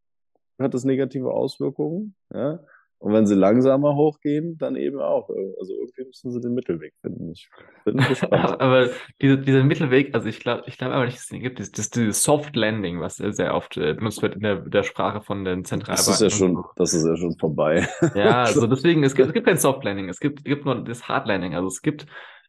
hat 0.60 0.74
das 0.74 0.84
negative 0.84 1.32
Auswirkungen. 1.32 2.16
Ja? 2.34 2.60
Und 3.04 3.12
wenn 3.12 3.26
sie 3.28 3.36
langsamer 3.36 3.96
hochgehen, 3.96 4.58
dann 4.58 4.78
eben 4.78 5.02
auch. 5.02 5.28
Also 5.28 5.74
irgendwie 5.74 6.06
müssen 6.06 6.32
sie 6.32 6.40
den 6.40 6.54
Mittelweg 6.54 6.94
finden. 7.02 7.32
Ich 7.34 7.50
bin 7.84 7.98
gespannt. 8.08 8.62
Aber 8.62 8.92
diese, 9.22 9.40
dieser 9.40 9.66
Mittelweg, 9.66 10.16
also 10.16 10.30
ich 10.30 10.40
glaube 10.40 10.64
ich 10.68 10.78
glaube 10.78 10.94
aber 10.94 11.04
nicht, 11.04 11.18
dass 11.18 11.24
es 11.26 11.30
den 11.30 11.42
gibt. 11.42 11.60
Das, 11.60 11.70
das, 11.72 11.90
dieses 11.90 12.24
Soft 12.24 12.56
Landing, 12.56 13.02
was 13.02 13.18
sehr, 13.18 13.56
oft 13.56 13.76
äh, 13.76 13.94
benutzt 13.94 14.22
wird 14.22 14.36
in 14.36 14.42
der, 14.42 14.56
der 14.56 14.84
Sprache 14.84 15.20
von 15.20 15.44
den 15.44 15.64
Das 15.64 15.70
Zentralbanken. 15.70 16.14
ist 16.14 16.22
ja 16.22 16.30
schon, 16.30 16.64
das 16.78 16.94
ist 16.94 17.06
ja 17.06 17.18
schon 17.18 17.38
vorbei. 17.38 17.86
Ja, 18.16 18.44
also 18.44 18.68
deswegen, 18.68 19.04
es 19.04 19.16
gibt, 19.16 19.28
es 19.28 19.34
gibt 19.34 19.48
kein 19.48 19.58
Soft 19.58 19.84
Landing, 19.84 20.08
es 20.08 20.22
gibt, 20.22 20.40
es 20.40 20.46
gibt 20.46 20.64
nur 20.64 20.82
das 20.82 21.06
Hard 21.10 21.28
Landing. 21.28 21.56
Also 21.56 21.68
es 21.68 21.82
gibt 21.82 22.06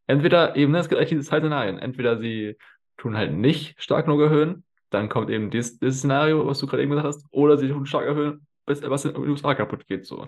entweder 0.06 0.54
eben, 0.54 0.70
ne, 0.70 0.78
es 0.78 0.88
gibt 0.88 1.00
eigentlich 1.00 1.10
diese 1.10 1.22
zwei 1.28 1.40
Szenarien. 1.40 1.80
Entweder 1.80 2.16
sie 2.20 2.56
tun 2.96 3.16
halt 3.16 3.32
nicht 3.32 3.74
stark 3.82 4.06
genug 4.06 4.20
erhöhen, 4.20 4.62
dann 4.90 5.08
kommt 5.08 5.30
eben 5.30 5.50
dieses, 5.50 5.80
dieses 5.80 5.98
Szenario, 5.98 6.46
was 6.46 6.60
du 6.60 6.68
gerade 6.68 6.84
eben 6.84 6.92
gesagt 6.92 7.08
hast, 7.08 7.26
oder 7.32 7.58
sie 7.58 7.66
tun 7.66 7.86
stark 7.86 8.06
erhöhen, 8.06 8.46
was 8.66 9.04
in 9.04 9.14
den 9.14 9.28
USA 9.28 9.54
kaputt 9.54 9.86
geht. 9.86 10.06
So. 10.06 10.26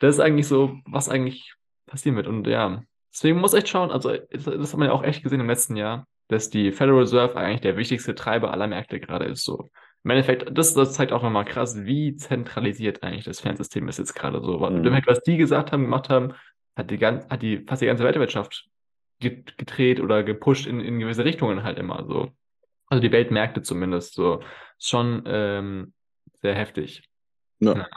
Das 0.00 0.16
ist 0.16 0.20
eigentlich 0.20 0.48
so, 0.48 0.78
was 0.86 1.08
eigentlich 1.08 1.54
passieren 1.86 2.16
wird. 2.16 2.26
Und 2.26 2.46
ja, 2.46 2.82
deswegen 3.12 3.38
muss 3.38 3.54
echt 3.54 3.68
schauen, 3.68 3.90
also 3.90 4.16
das, 4.30 4.44
das 4.44 4.72
hat 4.72 4.78
man 4.78 4.88
ja 4.88 4.94
auch 4.94 5.04
echt 5.04 5.22
gesehen 5.22 5.40
im 5.40 5.48
letzten 5.48 5.76
Jahr, 5.76 6.06
dass 6.28 6.50
die 6.50 6.72
Federal 6.72 7.00
Reserve 7.00 7.36
eigentlich 7.36 7.60
der 7.60 7.76
wichtigste 7.76 8.14
Treiber 8.14 8.52
aller 8.52 8.66
Märkte 8.66 9.00
gerade 9.00 9.26
ist. 9.26 9.44
So. 9.44 9.68
Im 10.04 10.10
Endeffekt, 10.10 10.56
das, 10.56 10.74
das 10.74 10.92
zeigt 10.92 11.12
auch 11.12 11.22
nochmal 11.22 11.44
krass, 11.44 11.84
wie 11.84 12.16
zentralisiert 12.16 13.02
eigentlich 13.02 13.24
das 13.24 13.40
Fernsystem 13.40 13.88
ist 13.88 13.98
jetzt 13.98 14.14
gerade 14.14 14.40
so. 14.42 14.58
Mhm. 14.58 15.02
Was 15.06 15.22
die 15.22 15.36
gesagt 15.36 15.72
haben, 15.72 15.84
gemacht 15.84 16.10
haben, 16.10 16.34
hat 16.76 16.90
die, 16.90 16.98
ganz, 16.98 17.26
hat 17.28 17.42
die 17.42 17.64
fast 17.66 17.82
die 17.82 17.86
ganze 17.86 18.04
Weltwirtschaft 18.04 18.68
gedreht 19.20 20.00
oder 20.00 20.22
gepusht 20.22 20.66
in, 20.66 20.80
in 20.80 20.98
gewisse 20.98 21.24
Richtungen 21.24 21.62
halt 21.62 21.78
immer 21.78 22.04
so. 22.06 22.30
Also 22.88 23.00
die 23.00 23.12
Weltmärkte 23.12 23.62
zumindest 23.62 24.14
so. 24.14 24.42
Ist 24.78 24.88
schon 24.88 25.22
ähm, 25.26 25.94
sehr 26.42 26.54
heftig. 26.54 27.08
Ja. 27.60 27.76
ja. 27.76 27.88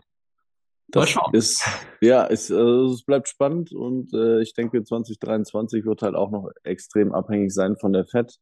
Das 0.89 1.13
ist, 1.33 1.67
ja, 1.99 2.23
ist, 2.23 2.49
also 2.49 2.93
es 2.93 3.03
bleibt 3.03 3.27
spannend 3.27 3.73
und 3.73 4.13
äh, 4.13 4.41
ich 4.41 4.53
denke, 4.53 4.81
2023 4.81 5.85
wird 5.85 6.01
halt 6.01 6.15
auch 6.15 6.31
noch 6.31 6.49
extrem 6.63 7.13
abhängig 7.13 7.53
sein 7.53 7.75
von 7.75 7.91
der 7.91 8.05
FED. 8.05 8.37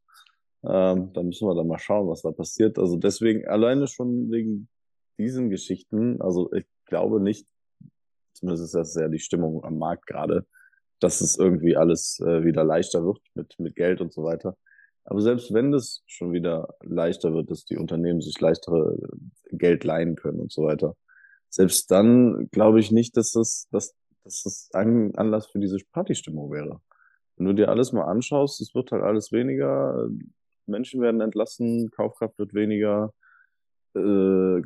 Ähm, 0.63 1.11
da 1.13 1.23
müssen 1.23 1.47
wir 1.47 1.55
dann 1.55 1.67
mal 1.67 1.79
schauen, 1.79 2.07
was 2.07 2.21
da 2.21 2.31
passiert. 2.31 2.77
Also 2.77 2.97
deswegen, 2.97 3.47
alleine 3.47 3.87
schon 3.87 4.29
wegen 4.29 4.67
diesen 5.17 5.49
Geschichten, 5.49 6.21
also 6.21 6.51
ich 6.53 6.65
glaube 6.85 7.19
nicht, 7.19 7.47
zumindest 8.33 8.65
ist 8.65 8.75
das 8.75 8.95
ja 8.95 9.07
die 9.07 9.19
Stimmung 9.19 9.63
am 9.63 9.79
Markt 9.79 10.05
gerade, 10.05 10.45
dass 10.99 11.21
es 11.21 11.37
irgendwie 11.39 11.75
alles 11.75 12.19
äh, 12.19 12.43
wieder 12.43 12.63
leichter 12.63 13.03
wird 13.03 13.19
mit, 13.33 13.55
mit 13.59 13.75
Geld 13.75 14.01
und 14.01 14.13
so 14.13 14.23
weiter. 14.23 14.55
Aber 15.03 15.21
selbst 15.21 15.53
wenn 15.53 15.71
das 15.71 16.03
schon 16.05 16.31
wieder 16.31 16.75
leichter 16.81 17.33
wird, 17.33 17.49
dass 17.49 17.65
die 17.65 17.77
Unternehmen 17.77 18.21
sich 18.21 18.39
leichtere 18.39 18.97
Geld 19.51 19.83
leihen 19.83 20.15
können 20.15 20.39
und 20.39 20.51
so 20.51 20.63
weiter, 20.63 20.95
selbst 21.49 21.89
dann 21.91 22.49
glaube 22.51 22.79
ich 22.79 22.91
nicht, 22.91 23.17
dass 23.17 23.31
das, 23.31 23.67
dass, 23.71 23.95
dass 24.23 24.43
das 24.43 24.69
ein 24.73 25.15
Anlass 25.15 25.47
für 25.47 25.59
diese 25.59 25.77
Partystimmung 25.91 26.51
wäre. 26.51 26.81
Wenn 27.37 27.47
du 27.47 27.53
dir 27.53 27.69
alles 27.69 27.91
mal 27.91 28.05
anschaust, 28.05 28.61
es 28.61 28.75
wird 28.75 28.91
halt 28.91 29.03
alles 29.03 29.31
weniger, 29.31 30.07
Menschen 30.65 31.01
werden 31.01 31.21
entlassen, 31.21 31.89
Kaufkraft 31.91 32.37
wird 32.39 32.53
weniger, 32.53 33.13
äh, 33.95 34.61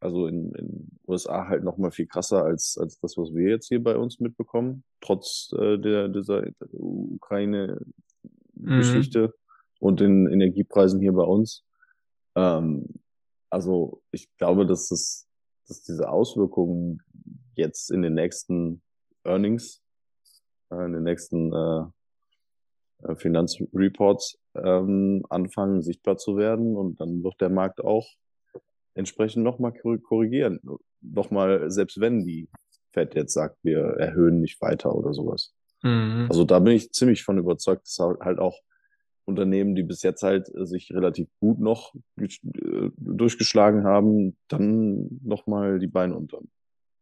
also 0.00 0.26
in 0.26 0.52
den 0.52 0.98
USA 1.06 1.48
halt 1.48 1.64
noch 1.64 1.76
mal 1.76 1.90
viel 1.90 2.06
krasser 2.06 2.44
als, 2.44 2.78
als 2.78 2.98
das, 3.00 3.16
was 3.16 3.34
wir 3.34 3.50
jetzt 3.50 3.66
hier 3.68 3.82
bei 3.82 3.96
uns 3.96 4.20
mitbekommen, 4.20 4.84
trotz 5.00 5.52
äh, 5.58 5.78
der, 5.78 6.08
dieser 6.08 6.44
Ukraine-Geschichte 6.72 9.26
mhm. 9.26 9.32
und 9.80 10.00
den 10.00 10.26
Energiepreisen 10.26 11.00
hier 11.00 11.12
bei 11.12 11.24
uns. 11.24 11.64
Ähm, 12.34 12.86
also 13.50 14.02
ich 14.12 14.28
glaube, 14.38 14.66
dass 14.66 14.90
es, 14.90 15.28
dass 15.70 15.82
diese 15.82 16.08
Auswirkungen 16.08 17.00
jetzt 17.54 17.90
in 17.90 18.02
den 18.02 18.14
nächsten 18.14 18.82
Earnings, 19.24 19.82
äh, 20.70 20.84
in 20.84 20.92
den 20.92 21.04
nächsten 21.04 21.52
äh, 21.52 21.84
äh 23.04 23.16
Finanzreports 23.16 24.38
ähm, 24.54 25.24
anfangen 25.30 25.82
sichtbar 25.82 26.18
zu 26.18 26.36
werden 26.36 26.76
und 26.76 27.00
dann 27.00 27.22
wird 27.22 27.40
der 27.40 27.50
Markt 27.50 27.82
auch 27.82 28.08
entsprechend 28.94 29.44
nochmal 29.44 29.72
korrigieren. 29.72 30.60
Nochmal, 31.00 31.70
selbst 31.70 32.00
wenn 32.00 32.24
die 32.26 32.48
Fed 32.92 33.14
jetzt 33.14 33.34
sagt, 33.34 33.56
wir 33.62 33.78
erhöhen 33.78 34.40
nicht 34.40 34.60
weiter 34.60 34.94
oder 34.94 35.14
sowas. 35.14 35.54
Mhm. 35.82 36.26
Also 36.28 36.44
da 36.44 36.58
bin 36.58 36.74
ich 36.74 36.92
ziemlich 36.92 37.22
von 37.22 37.38
überzeugt, 37.38 37.86
dass 37.86 37.98
halt 38.20 38.38
auch 38.38 38.58
Unternehmen, 39.30 39.74
die 39.74 39.82
bis 39.82 40.02
jetzt 40.02 40.22
halt 40.22 40.46
sich 40.54 40.92
relativ 40.92 41.28
gut 41.40 41.60
noch 41.60 41.94
äh, 42.18 42.28
durchgeschlagen 42.96 43.84
haben, 43.84 44.36
dann 44.48 45.20
nochmal 45.22 45.78
die 45.78 45.86
Beine 45.86 46.16
unter. 46.16 46.38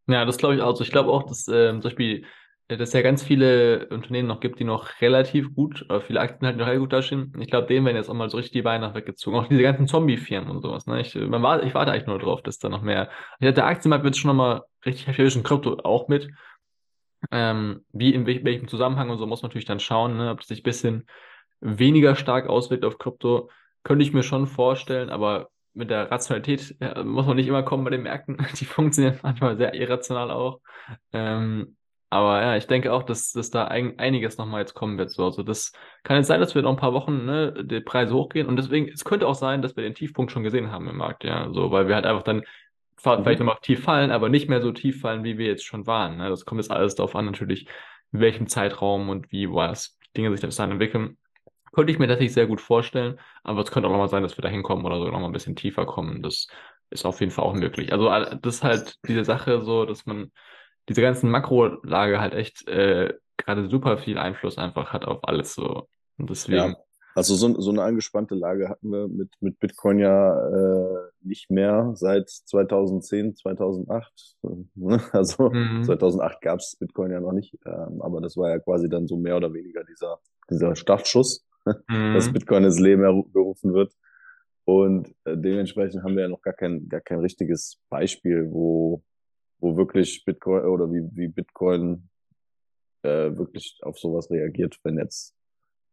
Ja, 0.07 0.25
das 0.25 0.39
glaube 0.39 0.55
ich 0.55 0.63
auch. 0.63 0.69
Also 0.69 0.85
ich 0.85 0.91
glaube 0.91 1.11
auch, 1.11 1.25
dass 1.25 1.49
äh, 1.49 1.71
zum 1.73 1.81
Beispiel 1.81 2.25
dass 2.69 2.81
es 2.81 2.93
ja 2.93 3.01
ganz 3.01 3.23
viele 3.23 3.89
Unternehmen 3.89 4.29
noch 4.29 4.41
gibt, 4.41 4.61
die 4.61 4.65
noch 4.65 5.01
relativ 5.01 5.55
gut, 5.55 5.87
oder 5.89 6.03
viele 6.03 6.21
Aktien 6.21 6.47
halt 6.47 6.59
noch 6.59 6.67
relativ 6.67 6.83
gut 6.83 6.93
dastehen. 6.93 7.33
Ich 7.41 7.49
glaube, 7.49 7.67
denen 7.67 7.87
werden 7.87 7.97
jetzt 7.97 8.11
auch 8.11 8.15
mal 8.15 8.29
so 8.29 8.37
richtig 8.37 8.53
die 8.53 8.63
Beine 8.63 8.95
weggezogen. 8.95 9.39
Auch 9.39 9.49
diese 9.49 9.63
ganzen 9.63 9.89
Zombie-Firmen 9.89 10.51
und 10.51 10.61
sowas. 10.61 10.87
Ne? 10.87 11.01
Ich, 11.01 11.15
man 11.15 11.43
war, 11.43 11.63
ich 11.63 11.75
warte 11.75 11.93
eigentlich 11.93 12.07
nur 12.07 12.19
drauf, 12.19 12.43
dass 12.43 12.59
da 12.59 12.69
noch 12.69 12.83
mehr. 12.83 13.09
Ich 13.41 13.55
der 13.55 13.67
Aktienmarkt 13.67 14.05
wird 14.05 14.19
schon 14.19 14.29
nochmal 14.29 14.65
richtig 14.85 15.07
heftig 15.07 15.35
und 15.37 15.45
Krypto 15.45 15.79
auch 15.83 16.09
mit. 16.09 16.29
Ähm, 17.33 17.85
wie 17.93 18.15
in 18.15 18.27
welchem 18.27 18.69
Zusammenhang 18.69 19.09
und 19.09 19.19
so 19.19 19.27
muss 19.27 19.43
man 19.43 19.49
natürlich 19.49 19.65
dann 19.65 19.81
schauen, 19.81 20.19
ne? 20.19 20.31
ob 20.31 20.41
es 20.41 20.49
sich 20.49 20.61
ein 20.61 20.65
bisschen 20.65 21.07
weniger 21.61 22.17
stark 22.17 22.49
auswirkt 22.49 22.85
auf 22.85 22.99
Krypto. 22.99 23.51
Könnte 23.83 24.05
ich 24.05 24.13
mir 24.13 24.23
schon 24.23 24.47
vorstellen, 24.47 25.11
aber 25.11 25.49
mit 25.75 25.91
der 25.91 26.11
Rationalität 26.11 26.77
ja, 26.81 27.03
muss 27.05 27.27
man 27.27 27.37
nicht 27.37 27.49
immer 27.49 27.63
kommen 27.63 27.85
bei 27.85 27.91
den 27.91 28.03
Märkten. 28.03 28.37
Die 28.59 28.65
funktionieren 28.65 29.19
manchmal 29.23 29.57
sehr 29.57 29.75
irrational 29.75 30.31
auch. 30.31 30.61
Ähm, 31.13 31.77
aber 32.11 32.41
ja, 32.41 32.57
ich 32.57 32.67
denke 32.67 32.93
auch, 32.93 33.03
dass, 33.03 33.33
dass 33.33 33.51
da 33.51 33.67
ein, 33.67 33.99
einiges 33.99 34.39
nochmal 34.39 34.61
jetzt 34.61 34.75
kommen 34.75 34.97
wird. 34.97 35.11
So. 35.11 35.25
Also 35.25 35.43
das 35.43 35.73
kann 36.05 36.17
jetzt 36.17 36.27
sein, 36.27 36.41
dass 36.41 36.55
wir 36.55 36.63
noch 36.63 36.71
ein 36.71 36.77
paar 36.77 36.95
Wochen 36.95 37.27
ne, 37.27 37.65
die 37.65 37.81
Preise 37.81 38.15
hochgehen. 38.15 38.47
Und 38.47 38.57
deswegen, 38.57 38.89
es 38.89 39.05
könnte 39.05 39.27
auch 39.27 39.35
sein, 39.35 39.61
dass 39.61 39.77
wir 39.77 39.83
den 39.83 39.95
Tiefpunkt 39.95 40.33
schon 40.33 40.43
gesehen 40.43 40.73
haben 40.73 40.89
im 40.89 40.97
Markt, 40.97 41.25
ja. 41.25 41.53
So, 41.53 41.71
weil 41.71 41.87
wir 41.87 41.95
halt 41.95 42.07
einfach 42.07 42.23
dann 42.23 42.39
mhm. 42.39 42.45
vielleicht 42.97 43.41
nochmal 43.41 43.59
tief 43.61 43.83
fallen, 43.85 44.11
aber 44.11 44.31
nicht 44.31 44.49
mehr 44.49 44.63
so 44.63 44.73
tief 44.73 45.01
fallen, 45.01 45.23
wie 45.23 45.37
wir 45.37 45.47
jetzt 45.47 45.65
schon 45.65 45.87
waren. 45.87 46.17
Ne? 46.17 46.31
Das 46.31 46.47
kommt 46.47 46.63
jetzt 46.63 46.71
alles 46.71 46.95
darauf 46.95 47.15
an, 47.15 47.27
natürlich, 47.27 47.69
in 48.13 48.21
welchem 48.21 48.47
Zeitraum 48.49 49.11
und 49.11 49.31
wie 49.31 49.53
was 49.53 49.99
Dinge 50.17 50.35
sich 50.35 50.57
dann 50.57 50.71
entwickeln. 50.71 51.19
Könnte 51.73 51.93
ich 51.93 51.99
mir 51.99 52.07
tatsächlich 52.09 52.35
sehr 52.35 52.47
gut 52.47 52.61
vorstellen, 52.61 53.19
aber 53.43 53.61
es 53.61 53.71
könnte 53.71 53.89
auch 53.89 53.93
nochmal 53.93 54.09
sein, 54.09 54.23
dass 54.23 54.37
wir 54.37 54.43
da 54.43 54.49
hinkommen 54.49 54.85
oder 54.85 54.99
sogar 54.99 55.13
nochmal 55.13 55.31
ein 55.31 55.33
bisschen 55.33 55.57
tiefer 55.57 55.87
kommen. 55.87 56.23
Das 56.23 56.47
ist 56.91 57.05
auf 57.05 57.21
jeden 57.21 57.33
Fall 57.33 57.45
auch 57.45 57.55
möglich. 57.55 57.93
Also 57.93 58.09
das 58.09 58.57
ist 58.57 58.65
halt 58.65 58.97
diese 59.07 59.25
Sache 59.25 59.63
so, 59.63 59.85
dass 59.85 60.07
man 60.07 60.33
diese 60.89 61.03
ganzen 61.03 61.31
Makrolage 61.31 62.21
halt 62.21 62.35
echt 62.35 62.67
äh, 62.69 63.15
gerade 63.37 63.69
super 63.69 63.99
viel 63.99 64.19
Einfluss 64.19 64.59
einfach 64.59 64.93
hat 64.93 65.05
auf 65.05 65.21
alles 65.23 65.55
so. 65.55 65.89
Und 66.19 66.31
deswegen. 66.31 66.71
Ja. 66.71 66.77
Also 67.15 67.35
so, 67.35 67.61
so 67.61 67.71
eine 67.71 67.83
angespannte 67.83 68.37
Lage 68.37 68.69
hatten 68.69 68.93
wir 68.93 69.09
mit, 69.09 69.31
mit 69.41 69.59
Bitcoin 69.59 69.99
ja 69.99 70.39
äh, 70.51 71.11
nicht 71.21 71.51
mehr 71.51 71.91
seit 71.95 72.29
2010, 72.31 73.35
2008. 73.35 74.37
Ne? 74.77 75.03
Also 75.13 75.51
mhm. 75.51 75.83
2008 75.83 76.41
gab 76.41 76.61
es 76.61 76.77
Bitcoin 76.79 77.11
ja 77.11 77.21
noch 77.21 77.33
nicht, 77.33 77.59
ähm, 77.67 78.01
aber 78.03 78.21
das 78.21 78.37
war 78.37 78.51
ja 78.51 78.61
quasi 78.61 78.89
dann 78.89 79.09
so 79.09 79.17
mehr 79.17 79.37
oder 79.37 79.53
weniger 79.53 79.83
dieser, 79.83 80.21
dieser 80.49 80.77
Startschuss, 80.77 81.45
mhm. 81.65 82.15
dass 82.15 82.33
Bitcoin 82.33 82.65
ins 82.65 82.81
Leben 82.81 83.03
gerufen 83.33 83.73
wird. 83.75 83.93
Und 84.65 85.09
äh, 85.25 85.37
dementsprechend 85.37 86.03
haben 86.03 86.15
wir 86.17 86.25
ja 86.25 86.29
noch 86.29 86.43
gar 86.43 86.55
kein, 86.55 86.89
gar 86.89 87.01
kein 87.01 87.21
richtiges 87.21 87.81
Beispiel, 87.89 88.49
wo, 88.51 89.03
wo 89.61 89.77
wirklich 89.77 90.25
Bitcoin 90.25 90.65
oder 90.67 90.91
wie, 90.93 91.09
wie 91.15 91.29
Bitcoin 91.29 92.09
äh, 93.03 93.37
wirklich 93.37 93.79
auf 93.83 93.99
sowas 93.99 94.31
reagiert, 94.31 94.79
wenn 94.83 94.99
jetzt 94.99 95.35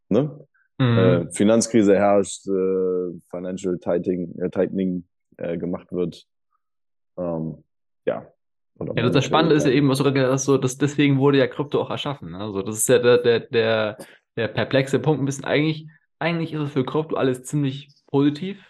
ne? 0.10 0.46
Mhm. 0.78 0.98
Äh, 0.98 1.32
Finanzkrise 1.32 1.96
herrscht, 1.96 2.48
äh, 2.48 3.18
Financial 3.30 3.78
Tightening, 3.78 4.38
äh, 4.40 4.50
Tightening 4.50 5.08
äh, 5.38 5.58
gemacht 5.58 5.92
wird. 5.92 6.26
Ähm, 7.18 7.64
ja. 8.06 8.28
Ja, 8.96 9.10
das 9.10 9.24
Spannende 9.24 9.56
ist 9.56 9.66
ja 9.66 9.72
eben, 9.72 9.88
was 9.88 10.00
du 10.00 10.04
gesagt 10.04 10.34
hast, 10.34 10.44
so, 10.44 10.58
dass 10.58 10.78
deswegen 10.78 11.18
wurde 11.18 11.38
ja 11.38 11.48
Krypto 11.48 11.82
auch 11.82 11.90
erschaffen. 11.90 12.36
Also 12.36 12.62
das 12.62 12.80
ist 12.80 12.90
ja 12.90 13.00
der, 13.00 13.20
der, 13.20 13.40
der, 13.40 13.98
der 14.36 14.48
perplexe 14.48 15.00
Punkt 15.00 15.22
ein 15.22 15.26
bisschen. 15.26 15.46
Eigentlich, 15.46 15.88
eigentlich 16.20 16.54
ist 16.54 16.62
es 16.62 16.72
für 16.74 16.86
Krypto 16.86 17.16
alles 17.16 17.44
ziemlich 17.44 17.90
positiv, 18.08 18.64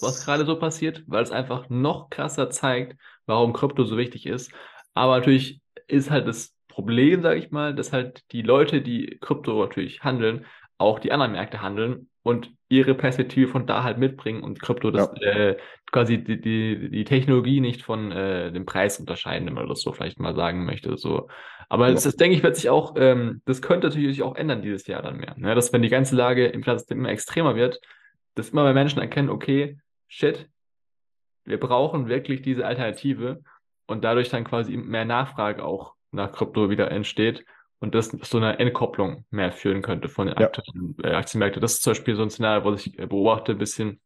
was 0.00 0.24
gerade 0.24 0.44
so 0.44 0.58
passiert, 0.58 1.04
weil 1.06 1.22
es 1.22 1.30
einfach 1.30 1.68
noch 1.68 2.10
krasser 2.10 2.50
zeigt, 2.50 2.96
warum 3.26 3.52
Krypto 3.52 3.84
so 3.84 3.96
wichtig 3.96 4.26
ist. 4.26 4.52
Aber 4.94 5.18
natürlich 5.18 5.60
ist 5.86 6.10
halt 6.10 6.26
das 6.26 6.54
Problem, 6.68 7.22
sage 7.22 7.38
ich 7.38 7.50
mal, 7.50 7.74
dass 7.74 7.92
halt 7.92 8.22
die 8.32 8.42
Leute, 8.42 8.82
die 8.82 9.18
Krypto 9.20 9.60
natürlich 9.62 10.02
handeln, 10.02 10.46
auch 10.78 10.98
die 10.98 11.12
anderen 11.12 11.32
Märkte 11.32 11.62
handeln 11.62 12.08
und 12.22 12.50
ihre 12.68 12.94
Perspektive 12.94 13.48
von 13.48 13.66
da 13.66 13.82
halt 13.82 13.98
mitbringen 13.98 14.42
und 14.42 14.60
Krypto 14.60 14.90
das 14.90 15.10
ja. 15.20 15.28
äh, 15.28 15.56
quasi 15.90 16.22
die, 16.22 16.40
die, 16.40 16.90
die 16.90 17.04
Technologie 17.04 17.60
nicht 17.60 17.82
von 17.82 18.10
äh, 18.10 18.50
dem 18.50 18.64
Preis 18.64 18.98
unterscheiden, 18.98 19.46
wenn 19.46 19.54
man 19.54 19.68
das 19.68 19.82
so 19.82 19.92
vielleicht 19.92 20.18
mal 20.18 20.34
sagen 20.34 20.64
möchte. 20.64 20.96
So. 20.96 21.28
Aber 21.68 21.88
ja. 21.88 21.94
das, 21.94 22.04
das, 22.04 22.16
denke 22.16 22.36
ich, 22.36 22.42
wird 22.42 22.56
sich 22.56 22.70
auch, 22.70 22.94
ähm, 22.96 23.42
das 23.44 23.62
könnte 23.62 23.88
natürlich 23.88 24.22
auch 24.22 24.36
ändern 24.36 24.62
dieses 24.62 24.86
Jahr 24.86 25.02
dann 25.02 25.16
mehr. 25.16 25.34
Ne? 25.36 25.54
Dass 25.54 25.72
wenn 25.72 25.82
die 25.82 25.88
ganze 25.88 26.16
Lage 26.16 26.46
im 26.46 26.62
Finanzsystem 26.62 26.98
immer 26.98 27.10
extremer 27.10 27.54
wird, 27.54 27.80
dass 28.34 28.50
immer 28.50 28.64
mehr 28.64 28.74
Menschen 28.74 29.00
erkennen, 29.00 29.30
okay, 29.30 29.78
shit, 30.08 30.48
wir 31.44 31.58
brauchen 31.58 32.08
wirklich 32.08 32.42
diese 32.42 32.66
Alternative 32.66 33.42
und 33.86 34.04
dadurch 34.04 34.28
dann 34.28 34.44
quasi 34.44 34.76
mehr 34.76 35.04
Nachfrage 35.04 35.64
auch 35.64 35.94
nach 36.12 36.32
Krypto 36.32 36.70
wieder 36.70 36.90
entsteht 36.90 37.44
und 37.80 37.94
das 37.94 38.10
zu 38.10 38.36
einer 38.36 38.60
Entkopplung 38.60 39.24
mehr 39.30 39.50
führen 39.50 39.82
könnte 39.82 40.08
von 40.08 40.28
den 40.28 40.36
ja. 40.38 40.50
äh, 41.02 41.14
Aktienmärkten. 41.14 41.60
Das 41.60 41.74
ist 41.74 41.82
zum 41.82 41.92
Beispiel 41.92 42.14
so 42.14 42.22
ein 42.22 42.30
Szenario, 42.30 42.64
was 42.64 42.86
ich 42.86 42.96
beobachte 42.96 43.52
ein 43.52 43.58
bisschen, 43.58 44.00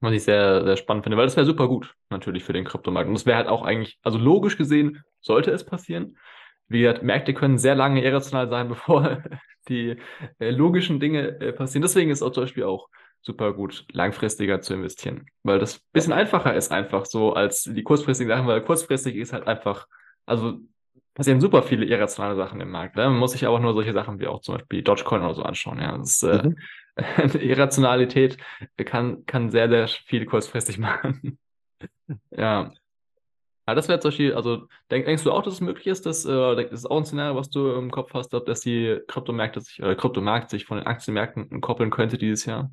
was 0.00 0.12
ich 0.12 0.24
sehr, 0.24 0.62
sehr 0.64 0.76
spannend 0.76 1.04
finde, 1.04 1.16
weil 1.16 1.24
das 1.24 1.36
wäre 1.36 1.46
super 1.46 1.66
gut 1.66 1.94
natürlich 2.10 2.44
für 2.44 2.52
den 2.52 2.64
Kryptomarkt. 2.64 3.08
Und 3.08 3.14
das 3.14 3.24
wäre 3.24 3.38
halt 3.38 3.48
auch 3.48 3.62
eigentlich, 3.62 3.98
also 4.02 4.18
logisch 4.18 4.58
gesehen, 4.58 5.02
sollte 5.20 5.52
es 5.52 5.64
passieren. 5.64 6.18
Wie 6.74 6.80
gesagt, 6.80 7.04
Märkte 7.04 7.34
können 7.34 7.56
sehr 7.56 7.76
lange 7.76 8.02
irrational 8.04 8.48
sein, 8.48 8.68
bevor 8.74 9.22
die 9.68 9.96
äh, 10.40 10.50
logischen 10.50 10.98
Dinge 10.98 11.40
äh, 11.40 11.52
passieren. 11.52 11.82
Deswegen 11.82 12.10
ist 12.10 12.20
auch 12.20 12.32
zum 12.32 12.42
Beispiel 12.42 12.64
auch 12.64 12.88
super 13.22 13.54
gut, 13.54 13.86
langfristiger 13.92 14.60
zu 14.60 14.74
investieren. 14.74 15.26
Weil 15.44 15.60
das 15.60 15.78
bisschen 15.92 16.12
einfacher 16.12 16.54
ist 16.54 16.72
einfach 16.72 17.06
so 17.06 17.32
als 17.32 17.62
die 17.62 17.84
kurzfristigen 17.84 18.28
Sachen, 18.28 18.48
weil 18.48 18.60
kurzfristig 18.62 19.14
ist 19.14 19.32
halt 19.32 19.46
einfach, 19.46 19.86
also 20.26 20.58
passieren 21.14 21.40
super 21.40 21.62
viele 21.62 21.86
irrationale 21.86 22.34
Sachen 22.34 22.60
im 22.60 22.70
Markt. 22.70 22.96
Ne? 22.96 23.04
Man 23.04 23.18
muss 23.18 23.32
sich 23.32 23.46
aber 23.46 23.60
nur 23.60 23.72
solche 23.72 23.92
Sachen 23.92 24.18
wie 24.18 24.26
auch 24.26 24.40
zum 24.40 24.56
Beispiel 24.56 24.82
Dogecoin 24.82 25.22
oder 25.22 25.34
so 25.34 25.42
anschauen. 25.44 25.80
Ja, 25.80 25.96
das 25.96 26.10
ist, 26.10 26.22
äh, 26.24 26.48
mhm. 26.48 26.56
Irrationalität 27.40 28.36
kann, 28.84 29.24
kann 29.26 29.50
sehr, 29.50 29.68
sehr 29.68 29.86
viel 29.86 30.26
kurzfristig 30.26 30.78
machen. 30.80 31.38
ja. 32.30 32.72
Ja, 33.66 33.74
das 33.74 33.88
wäre 33.88 33.98
zum 33.98 34.10
Beispiel, 34.10 34.34
also 34.34 34.66
denk, 34.90 35.06
denkst 35.06 35.24
du 35.24 35.32
auch, 35.32 35.42
dass 35.42 35.54
es 35.54 35.60
möglich 35.62 35.86
ist, 35.86 36.04
dass 36.04 36.26
äh, 36.26 36.28
das 36.56 36.70
ist 36.70 36.86
auch 36.86 36.98
ein 36.98 37.06
Szenario, 37.06 37.34
was 37.34 37.48
du 37.48 37.72
im 37.72 37.90
Kopf 37.90 38.12
hast, 38.12 38.30
dass 38.30 38.60
die 38.60 39.00
Kryptomärkte 39.06 39.60
sich, 39.62 39.80
oder 39.82 39.94
Kryptomarkt 39.94 40.50
sich 40.50 40.66
von 40.66 40.76
den 40.76 40.86
Aktienmärkten 40.86 41.60
koppeln 41.62 41.90
könnte 41.90 42.18
dieses 42.18 42.44
Jahr? 42.44 42.70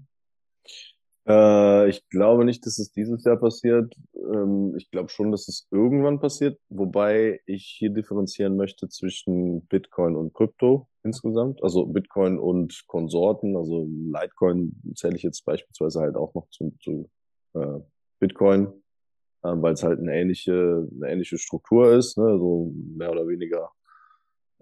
Äh, 1.27 1.89
ich 1.89 2.07
glaube 2.10 2.45
nicht, 2.45 2.65
dass 2.65 2.77
es 2.77 2.91
dieses 2.91 3.24
Jahr 3.24 3.38
passiert. 3.38 3.93
Ähm, 4.15 4.75
ich 4.77 4.89
glaube 4.91 5.10
schon, 5.10 5.31
dass 5.31 5.48
es 5.48 5.67
irgendwann 5.71 6.19
passiert, 6.19 6.60
wobei 6.69 7.39
ich 7.45 7.75
hier 7.77 7.91
differenzieren 7.91 8.57
möchte 8.57 8.89
zwischen 8.89 9.65
Bitcoin 9.67 10.15
und 10.15 10.33
Krypto 10.33 10.88
insgesamt. 11.03 11.63
Also 11.63 11.86
Bitcoin 11.86 12.38
und 12.39 12.83
Konsorten, 12.88 13.55
also 13.55 13.88
Litecoin 13.88 14.75
zähle 14.95 15.15
ich 15.15 15.24
jetzt 15.24 15.45
beispielsweise 15.45 16.01
halt 16.01 16.15
auch 16.15 16.33
noch 16.33 16.50
zu, 16.50 16.75
zu 16.81 17.10
äh, 17.53 17.79
Bitcoin, 18.19 18.81
äh, 19.43 19.53
weil 19.55 19.74
es 19.74 19.83
halt 19.83 20.00
eine 20.00 20.15
ähnliche, 20.15 20.88
eine 20.95 21.12
ähnliche 21.12 21.38
Struktur 21.38 21.91
ist, 21.93 22.17
ne? 22.17 22.38
so 22.38 22.71
mehr 22.75 23.12
oder 23.12 23.27
weniger 23.27 23.71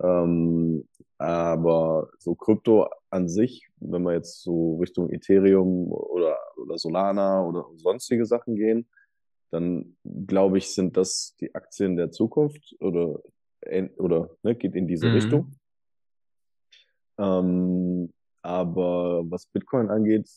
ähm, 0.01 0.87
aber 1.17 2.09
so 2.17 2.35
Krypto 2.35 2.89
an 3.09 3.27
sich, 3.27 3.67
wenn 3.77 4.03
wir 4.03 4.13
jetzt 4.13 4.41
so 4.41 4.77
Richtung 4.77 5.09
Ethereum 5.11 5.91
oder, 5.91 6.37
oder 6.57 6.77
Solana 6.77 7.43
oder 7.43 7.65
sonstige 7.75 8.25
Sachen 8.25 8.55
gehen, 8.55 8.87
dann 9.51 9.97
glaube 10.05 10.59
ich, 10.59 10.73
sind 10.73 10.95
das 10.95 11.35
die 11.39 11.53
Aktien 11.53 11.97
der 11.97 12.11
Zukunft 12.11 12.75
oder, 12.79 13.19
oder 13.97 14.29
ne, 14.43 14.55
geht 14.55 14.75
in 14.75 14.87
diese 14.87 15.07
mhm. 15.07 15.13
Richtung. 15.13 15.51
Ähm, 17.17 18.13
aber 18.41 19.23
was 19.29 19.47
Bitcoin 19.47 19.89
angeht, 19.89 20.29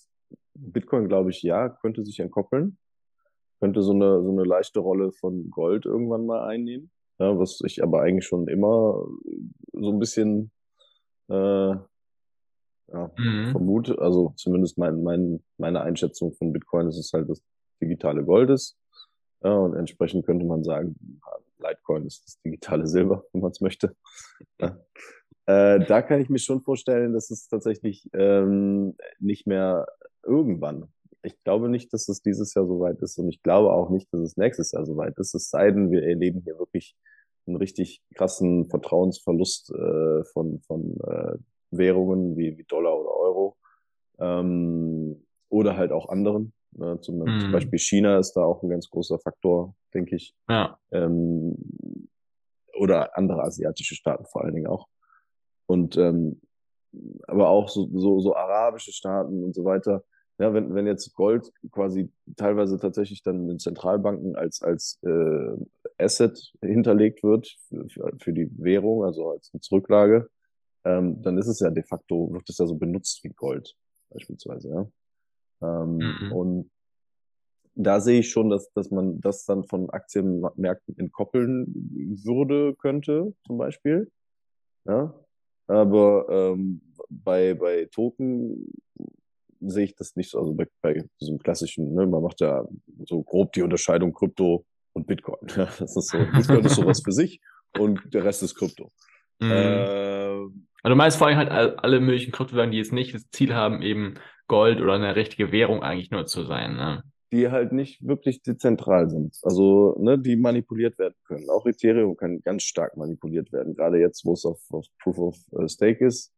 Bitcoin 0.55 1.07
glaube 1.09 1.31
ich, 1.31 1.43
ja, 1.43 1.69
könnte 1.69 2.05
sich 2.05 2.19
entkoppeln, 2.19 2.79
könnte 3.63 3.81
so 3.85 3.93
eine, 3.93 4.25
so 4.25 4.31
eine 4.33 4.43
leichte 4.43 4.81
Rolle 4.81 5.13
von 5.13 5.49
Gold 5.49 5.87
irgendwann 5.87 6.27
mal 6.27 6.49
einnehmen. 6.49 6.91
Ja, 7.21 7.39
was 7.39 7.61
ich 7.65 7.81
aber 7.81 8.03
eigentlich 8.03 8.27
schon 8.27 8.49
immer 8.49 9.07
so 9.73 9.93
ein 9.93 10.01
bisschen 10.01 10.51
äh, 11.29 11.77
ja, 12.93 13.11
mhm. 13.17 13.53
vermute, 13.53 14.01
also 14.01 14.35
zumindest 14.35 14.79
mein, 14.79 15.05
mein, 15.05 15.45
meine 15.59 15.81
Einschätzung 15.81 16.33
von 16.33 16.53
Bitcoin 16.53 16.89
ist 16.89 16.99
es 16.99 17.13
halt 17.13 17.31
das 17.31 17.41
digitale 17.81 18.25
Gold 18.25 18.51
ist. 18.51 18.77
Ja, 19.45 19.55
und 19.55 19.77
entsprechend 19.77 20.27
könnte 20.27 20.45
man 20.45 20.65
sagen, 20.65 20.97
Litecoin 21.59 22.05
ist 22.05 22.25
das 22.27 22.41
digitale 22.43 22.89
Silber, 22.89 23.25
wenn 23.33 23.43
man 23.43 23.53
es 23.53 23.61
möchte. 23.61 23.95
Ja. 24.61 24.77
Äh, 25.47 25.87
da 25.87 26.03
kann 26.03 26.21
ich 26.21 26.29
mir 26.29 26.41
schon 26.41 26.63
vorstellen, 26.63 27.13
dass 27.13 27.31
es 27.31 27.47
tatsächlich 27.47 28.11
ähm, 28.13 28.97
nicht 29.21 29.47
mehr 29.47 29.87
irgendwann. 30.25 30.89
Ich 31.23 31.43
glaube 31.45 31.69
nicht, 31.69 31.93
dass 31.93 32.09
es 32.09 32.23
dieses 32.23 32.55
Jahr 32.55 32.67
soweit 32.67 33.01
ist 33.01 33.19
und 33.19 33.29
ich 33.29 33.43
glaube 33.43 33.73
auch 33.73 33.91
nicht, 33.91 34.13
dass 34.13 34.21
es 34.21 34.37
nächstes 34.37 34.73
Jahr 34.73 34.85
soweit 34.85 35.17
ist. 35.19 35.35
Es 35.35 35.51
sei 35.51 35.71
denn, 35.71 35.91
wir 35.91 36.03
erleben 36.03 36.43
hier 36.45 36.59
wirklich 36.59 36.97
einen 37.47 37.57
richtig 37.57 38.03
krassen 38.15 38.69
Vertrauensverlust 38.69 39.71
äh, 39.71 40.25
von, 40.25 40.61
von 40.61 40.99
äh, 41.07 41.37
Währungen 41.71 42.37
wie, 42.37 42.57
wie 42.57 42.65
Dollar 42.65 42.99
oder 42.99 43.11
Euro 43.11 43.57
ähm, 44.19 45.25
oder 45.49 45.77
halt 45.77 45.93
auch 45.93 46.09
anderen. 46.09 46.53
Ne? 46.73 47.01
Zum, 47.01 47.19
mm. 47.19 47.41
zum, 47.41 47.53
Beispiel 47.53 47.79
China 47.79 48.19
ist 48.19 48.33
da 48.35 48.43
auch 48.43 48.63
ein 48.63 48.69
ganz 48.69 48.89
großer 48.89 49.19
Faktor, 49.19 49.75
denke 49.93 50.17
ich. 50.17 50.35
Ja. 50.49 50.79
Ähm, 50.91 51.57
oder 52.79 53.17
andere 53.17 53.43
asiatische 53.43 53.95
Staaten 53.95 54.25
vor 54.27 54.45
allen 54.45 54.55
Dingen 54.55 54.67
auch. 54.67 54.89
Und 55.67 55.97
ähm, 55.97 56.41
aber 57.27 57.49
auch 57.49 57.69
so, 57.69 57.89
so, 57.95 58.21
so 58.21 58.37
arabische 58.37 58.93
Staaten 58.93 59.43
und 59.43 59.55
so 59.55 59.65
weiter. 59.65 60.05
Ja, 60.43 60.53
wenn, 60.53 60.75
wenn 60.75 60.89
jetzt 60.89 61.15
Gold 61.15 61.53
quasi 61.71 62.11
teilweise 62.35 62.77
tatsächlich 62.77 63.23
dann 63.23 63.49
in 63.49 63.61
Zentralbanken 63.61 64.35
als, 64.35 64.61
als 64.61 64.99
äh, 65.05 65.57
Asset 65.99 66.53
hinterlegt 66.61 67.23
wird 67.23 67.57
für, 67.69 68.11
für 68.19 68.33
die 68.33 68.51
Währung, 68.59 69.05
also 69.05 69.31
als 69.31 69.53
eine 69.55 69.61
Zurücklage, 69.61 70.29
ähm, 70.83 71.23
dann 71.23 71.39
ist 71.39 71.47
es 71.47 71.61
ja 71.61 71.71
de 71.71 71.85
facto, 71.85 72.33
wird 72.33 72.51
es 72.51 72.59
ja 72.59 72.67
so 72.67 72.75
benutzt 72.75 73.23
wie 73.23 73.29
Gold, 73.29 73.77
beispielsweise, 74.11 74.69
ja. 74.69 74.89
Ähm, 75.63 75.99
mhm. 75.99 76.33
Und 76.33 76.71
da 77.77 78.01
sehe 78.01 78.19
ich 78.19 78.31
schon, 78.31 78.51
dass, 78.51 78.73
dass 78.73 78.91
man 78.91 79.21
das 79.21 79.45
dann 79.45 79.63
von 79.63 79.91
Aktienmärkten 79.91 80.99
entkoppeln 80.99 82.19
würde, 82.25 82.75
könnte, 82.75 83.33
zum 83.47 83.59
Beispiel. 83.59 84.11
Ja. 84.87 85.15
Aber 85.69 86.27
ähm, 86.29 86.81
bei, 87.09 87.55
bei 87.55 87.85
Token 87.93 88.67
sehe 89.67 89.85
ich 89.85 89.95
das 89.95 90.17
nicht 90.17 90.31
so. 90.31 90.39
Also 90.39 90.55
bei, 90.55 90.67
bei 90.81 91.05
diesem 91.21 91.39
klassischen, 91.39 91.95
ne, 91.95 92.07
man 92.07 92.23
macht 92.23 92.41
ja 92.41 92.67
so 93.07 93.23
grob 93.23 93.53
die 93.53 93.63
Unterscheidung 93.63 94.13
Krypto 94.13 94.65
und 94.93 95.07
Bitcoin. 95.07 95.47
das 95.57 95.81
ist 95.81 96.11
so, 96.11 96.19
Bitcoin 96.19 96.65
ist 96.65 96.77
sowas 96.77 97.03
für 97.05 97.13
sich 97.13 97.41
und 97.79 98.01
der 98.13 98.25
Rest 98.25 98.43
ist 98.43 98.55
Krypto. 98.55 98.93
Mhm. 99.41 99.51
Äh, 99.51 100.33
also 100.83 100.95
du 100.95 100.97
meinst 100.97 101.17
vor 101.17 101.29
allem 101.29 101.37
halt 101.39 101.51
alle 101.51 102.01
möglichen 102.01 102.33
Kryptowährungen, 102.33 102.73
die 102.73 102.79
jetzt 102.79 102.93
nicht 102.93 103.15
das 103.15 103.29
Ziel 103.31 103.55
haben, 103.55 103.83
eben 103.83 104.15
Gold 104.49 104.81
oder 104.81 104.95
eine 104.95 105.17
richtige 105.17 105.53
Währung 105.53 105.83
eigentlich 105.83 106.11
nur 106.11 106.27
zu 106.27 106.45
sein, 106.45 106.77
ne? 106.77 107.03
Die 107.33 107.51
halt 107.51 107.73
nicht 107.73 108.07
wirklich 108.07 108.43
dezentral 108.43 109.09
sind. 109.09 109.39
Also, 109.43 109.97
ne, 109.99 110.19
die 110.19 110.37
manipuliert 110.37 110.99
werden 110.99 111.15
können. 111.25 111.49
Auch 111.49 111.65
Ethereum 111.65 112.15
kann 112.15 112.43
ganz 112.43 112.65
stark 112.65 112.95
manipuliert 112.99 113.53
werden. 113.53 113.75
Gerade 113.75 113.99
jetzt, 113.99 114.27
wo 114.27 114.35
es 114.35 114.45
auf, 114.45 114.61
auf 114.71 114.85
Proof 115.03 115.19
of 115.19 115.37
äh, 115.59 115.67
Stake 115.67 116.05
ist. 116.05 116.35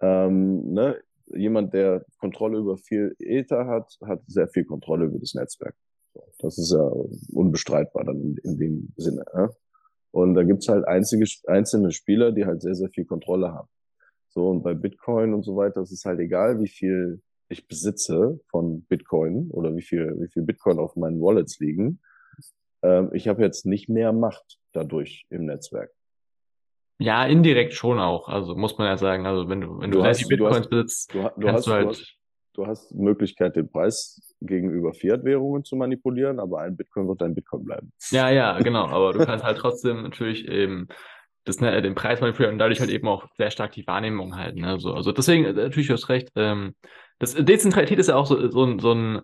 Ähm, 0.00 0.72
ne, 0.72 0.98
jemand, 1.28 1.74
der 1.74 2.04
Kontrolle 2.18 2.58
über 2.58 2.76
viel 2.76 3.14
Ether 3.18 3.66
hat, 3.66 3.96
hat 4.04 4.22
sehr 4.26 4.48
viel 4.48 4.64
Kontrolle 4.64 5.06
über 5.06 5.18
das 5.18 5.34
Netzwerk. 5.34 5.74
Das 6.40 6.58
ist 6.58 6.72
ja 6.72 6.90
unbestreitbar 7.32 8.04
dann 8.04 8.20
in, 8.20 8.36
in 8.44 8.58
dem 8.58 8.92
Sinne. 8.96 9.24
Ja? 9.34 9.50
Und 10.10 10.34
da 10.34 10.42
gibt's 10.42 10.68
halt 10.68 10.86
einzige, 10.86 11.24
einzelne 11.46 11.90
Spieler, 11.90 12.32
die 12.32 12.44
halt 12.44 12.62
sehr, 12.62 12.74
sehr 12.74 12.90
viel 12.90 13.04
Kontrolle 13.04 13.52
haben. 13.52 13.68
So, 14.28 14.48
und 14.48 14.62
bei 14.62 14.74
Bitcoin 14.74 15.34
und 15.34 15.42
so 15.42 15.56
weiter, 15.56 15.80
es 15.80 15.92
ist 15.92 16.04
halt 16.04 16.20
egal, 16.20 16.60
wie 16.60 16.68
viel 16.68 17.22
ich 17.48 17.68
besitze 17.68 18.40
von 18.50 18.82
Bitcoin 18.84 19.50
oder 19.50 19.76
wie 19.76 19.82
viel, 19.82 20.18
wie 20.20 20.28
viel 20.28 20.42
Bitcoin 20.42 20.78
auf 20.78 20.96
meinen 20.96 21.20
Wallets 21.20 21.58
liegen. 21.58 22.00
Ähm, 22.82 23.10
ich 23.12 23.28
habe 23.28 23.42
jetzt 23.42 23.66
nicht 23.66 23.88
mehr 23.88 24.12
Macht 24.12 24.58
dadurch 24.72 25.26
im 25.28 25.44
Netzwerk. 25.46 25.92
Ja, 26.98 27.24
indirekt 27.26 27.74
schon 27.74 27.98
auch. 27.98 28.28
Also 28.28 28.54
muss 28.54 28.78
man 28.78 28.86
ja 28.86 28.96
sagen, 28.96 29.26
also 29.26 29.48
wenn 29.48 29.60
du, 29.60 29.80
wenn 29.80 29.90
du, 29.90 29.98
du 29.98 30.04
hast, 30.04 30.28
Bitcoins 30.28 30.68
du 30.68 30.70
besitzt, 30.70 31.14
du, 31.14 31.30
du 31.36 31.48
hast, 31.48 31.66
du 31.66 31.72
halt. 31.72 31.84
Du 31.84 31.90
hast, 31.90 32.16
du 32.54 32.66
hast 32.66 32.94
Möglichkeit, 32.94 33.56
den 33.56 33.70
Preis 33.70 34.34
gegenüber 34.40 34.92
Fiat-Währungen 34.92 35.64
zu 35.64 35.76
manipulieren, 35.76 36.38
aber 36.38 36.60
ein 36.60 36.76
Bitcoin 36.76 37.08
wird 37.08 37.22
ein 37.22 37.34
Bitcoin 37.34 37.64
bleiben. 37.64 37.92
Ja, 38.10 38.30
ja, 38.30 38.58
genau. 38.58 38.86
Aber 38.86 39.12
du 39.12 39.24
kannst 39.24 39.44
halt 39.44 39.58
trotzdem 39.58 40.02
natürlich 40.02 40.46
eben 40.46 40.88
das, 41.44 41.60
ne, 41.60 41.82
den 41.82 41.94
Preis 41.94 42.20
manipulieren 42.20 42.54
und 42.54 42.58
dadurch 42.58 42.80
halt 42.80 42.90
eben 42.90 43.08
auch 43.08 43.26
sehr 43.36 43.50
stark 43.50 43.72
die 43.72 43.86
Wahrnehmung 43.86 44.36
halten. 44.36 44.60
Ne? 44.60 44.78
So, 44.78 44.92
also 44.92 45.12
deswegen, 45.12 45.44
äh, 45.44 45.52
natürlich 45.52 45.90
hast 45.90 46.04
du 46.04 46.08
recht. 46.12 46.28
Ähm, 46.36 46.74
das 47.18 47.34
Dezentralität 47.34 47.98
ist 47.98 48.08
ja 48.08 48.16
auch 48.16 48.26
so, 48.26 48.48
so, 48.50 48.78
so 48.78 48.92
ein 48.92 49.22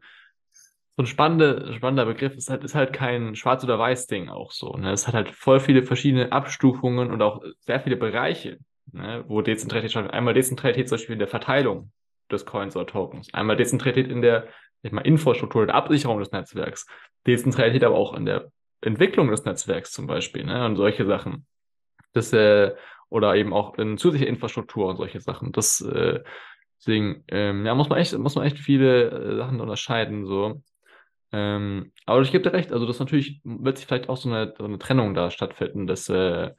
so 0.99 1.05
ein 1.05 1.07
spannender, 1.07 1.73
spannender 1.75 2.07
Begriff. 2.07 2.33
Es 2.33 2.39
ist 2.39 2.51
halt, 2.51 2.65
ist 2.65 2.75
halt 2.75 2.93
kein 2.93 3.37
Schwarz- 3.37 3.63
oder 3.63 3.79
Weiß-Ding 3.79 4.31
auch 4.31 4.51
so. 4.51 4.73
Ne? 4.73 4.91
Es 4.91 5.07
hat 5.07 5.15
halt 5.15 5.31
voll 5.31 5.61
viele 5.61 5.85
verschiedene 5.85 6.33
Abstufungen 6.33 7.13
und 7.13 7.23
auch 7.23 7.41
sehr 7.61 7.79
viele 7.79 7.97
Bereiche, 7.97 8.59
ne? 8.91 9.25
wo 9.29 9.41
Dezentralität 9.41 9.93
schon, 9.93 10.11
einmal 10.11 10.35
Dezentralität 10.35 10.89
zum 10.89 10.97
Beispiel 10.97 11.13
in 11.13 11.21
der 11.21 11.29
Verteilung 11.29 11.93
des 12.33 12.47
Coins 12.47 12.75
oder 12.75 12.87
Tokens, 12.87 13.33
einmal 13.33 13.55
Dezentralität 13.55 14.11
in 14.11 14.23
der 14.23 14.49
ich 14.83 14.91
mal, 14.91 15.03
Infrastruktur 15.03 15.65
der 15.67 15.77
Absicherung 15.77 16.19
des 16.19 16.33
Netzwerks, 16.33 16.85
Dezentralität 17.29 17.85
aber 17.85 17.97
auch 17.97 18.15
in 18.15 18.27
der 18.27 18.51
Entwicklung 18.81 19.31
des 19.31 19.45
Netzwerks 19.45 19.93
zum 19.93 20.09
Beispiel, 20.09 20.45
ne? 20.45 20.67
und 20.67 20.75
solche 20.75 21.07
Sachen. 21.07 21.47
Das, 22.13 22.33
äh, 22.33 22.75
oder 23.09 23.37
eben 23.37 23.53
auch 23.53 23.79
in 23.79 23.99
zusätzlicher 23.99 24.29
Infrastruktur 24.29 24.89
und 24.89 24.97
solche 24.97 25.21
Sachen. 25.21 25.53
Das, 25.53 25.81
äh, 25.81 26.25
deswegen, 26.81 27.23
ähm, 27.29 27.65
ja, 27.65 27.77
muss 27.77 27.89
man 27.89 28.01
echt, 28.01 28.19
muss 28.19 28.35
man 28.35 28.47
echt 28.47 28.59
viele 28.59 29.11
äh, 29.11 29.37
Sachen 29.37 29.61
unterscheiden, 29.61 30.27
so. 30.27 30.61
Ähm, 31.33 31.93
aber 32.07 32.23
ich 32.23 32.33
gebe 32.33 32.43
dir 32.43 32.53
recht, 32.53 32.73
also 32.73 32.87
das 32.87 32.99
natürlich 32.99 33.41
wird 33.45 33.79
sich 33.79 33.87
vielleicht 33.87 34.09
auch 34.09 34.17
so 34.17 34.31
eine, 34.31 34.55
so 34.57 34.65
eine 34.65 34.79
Trennung 34.79 35.15
da 35.15 35.31
stattfinden, 35.31 35.87
dass 35.87 36.09
äh, 36.09 36.51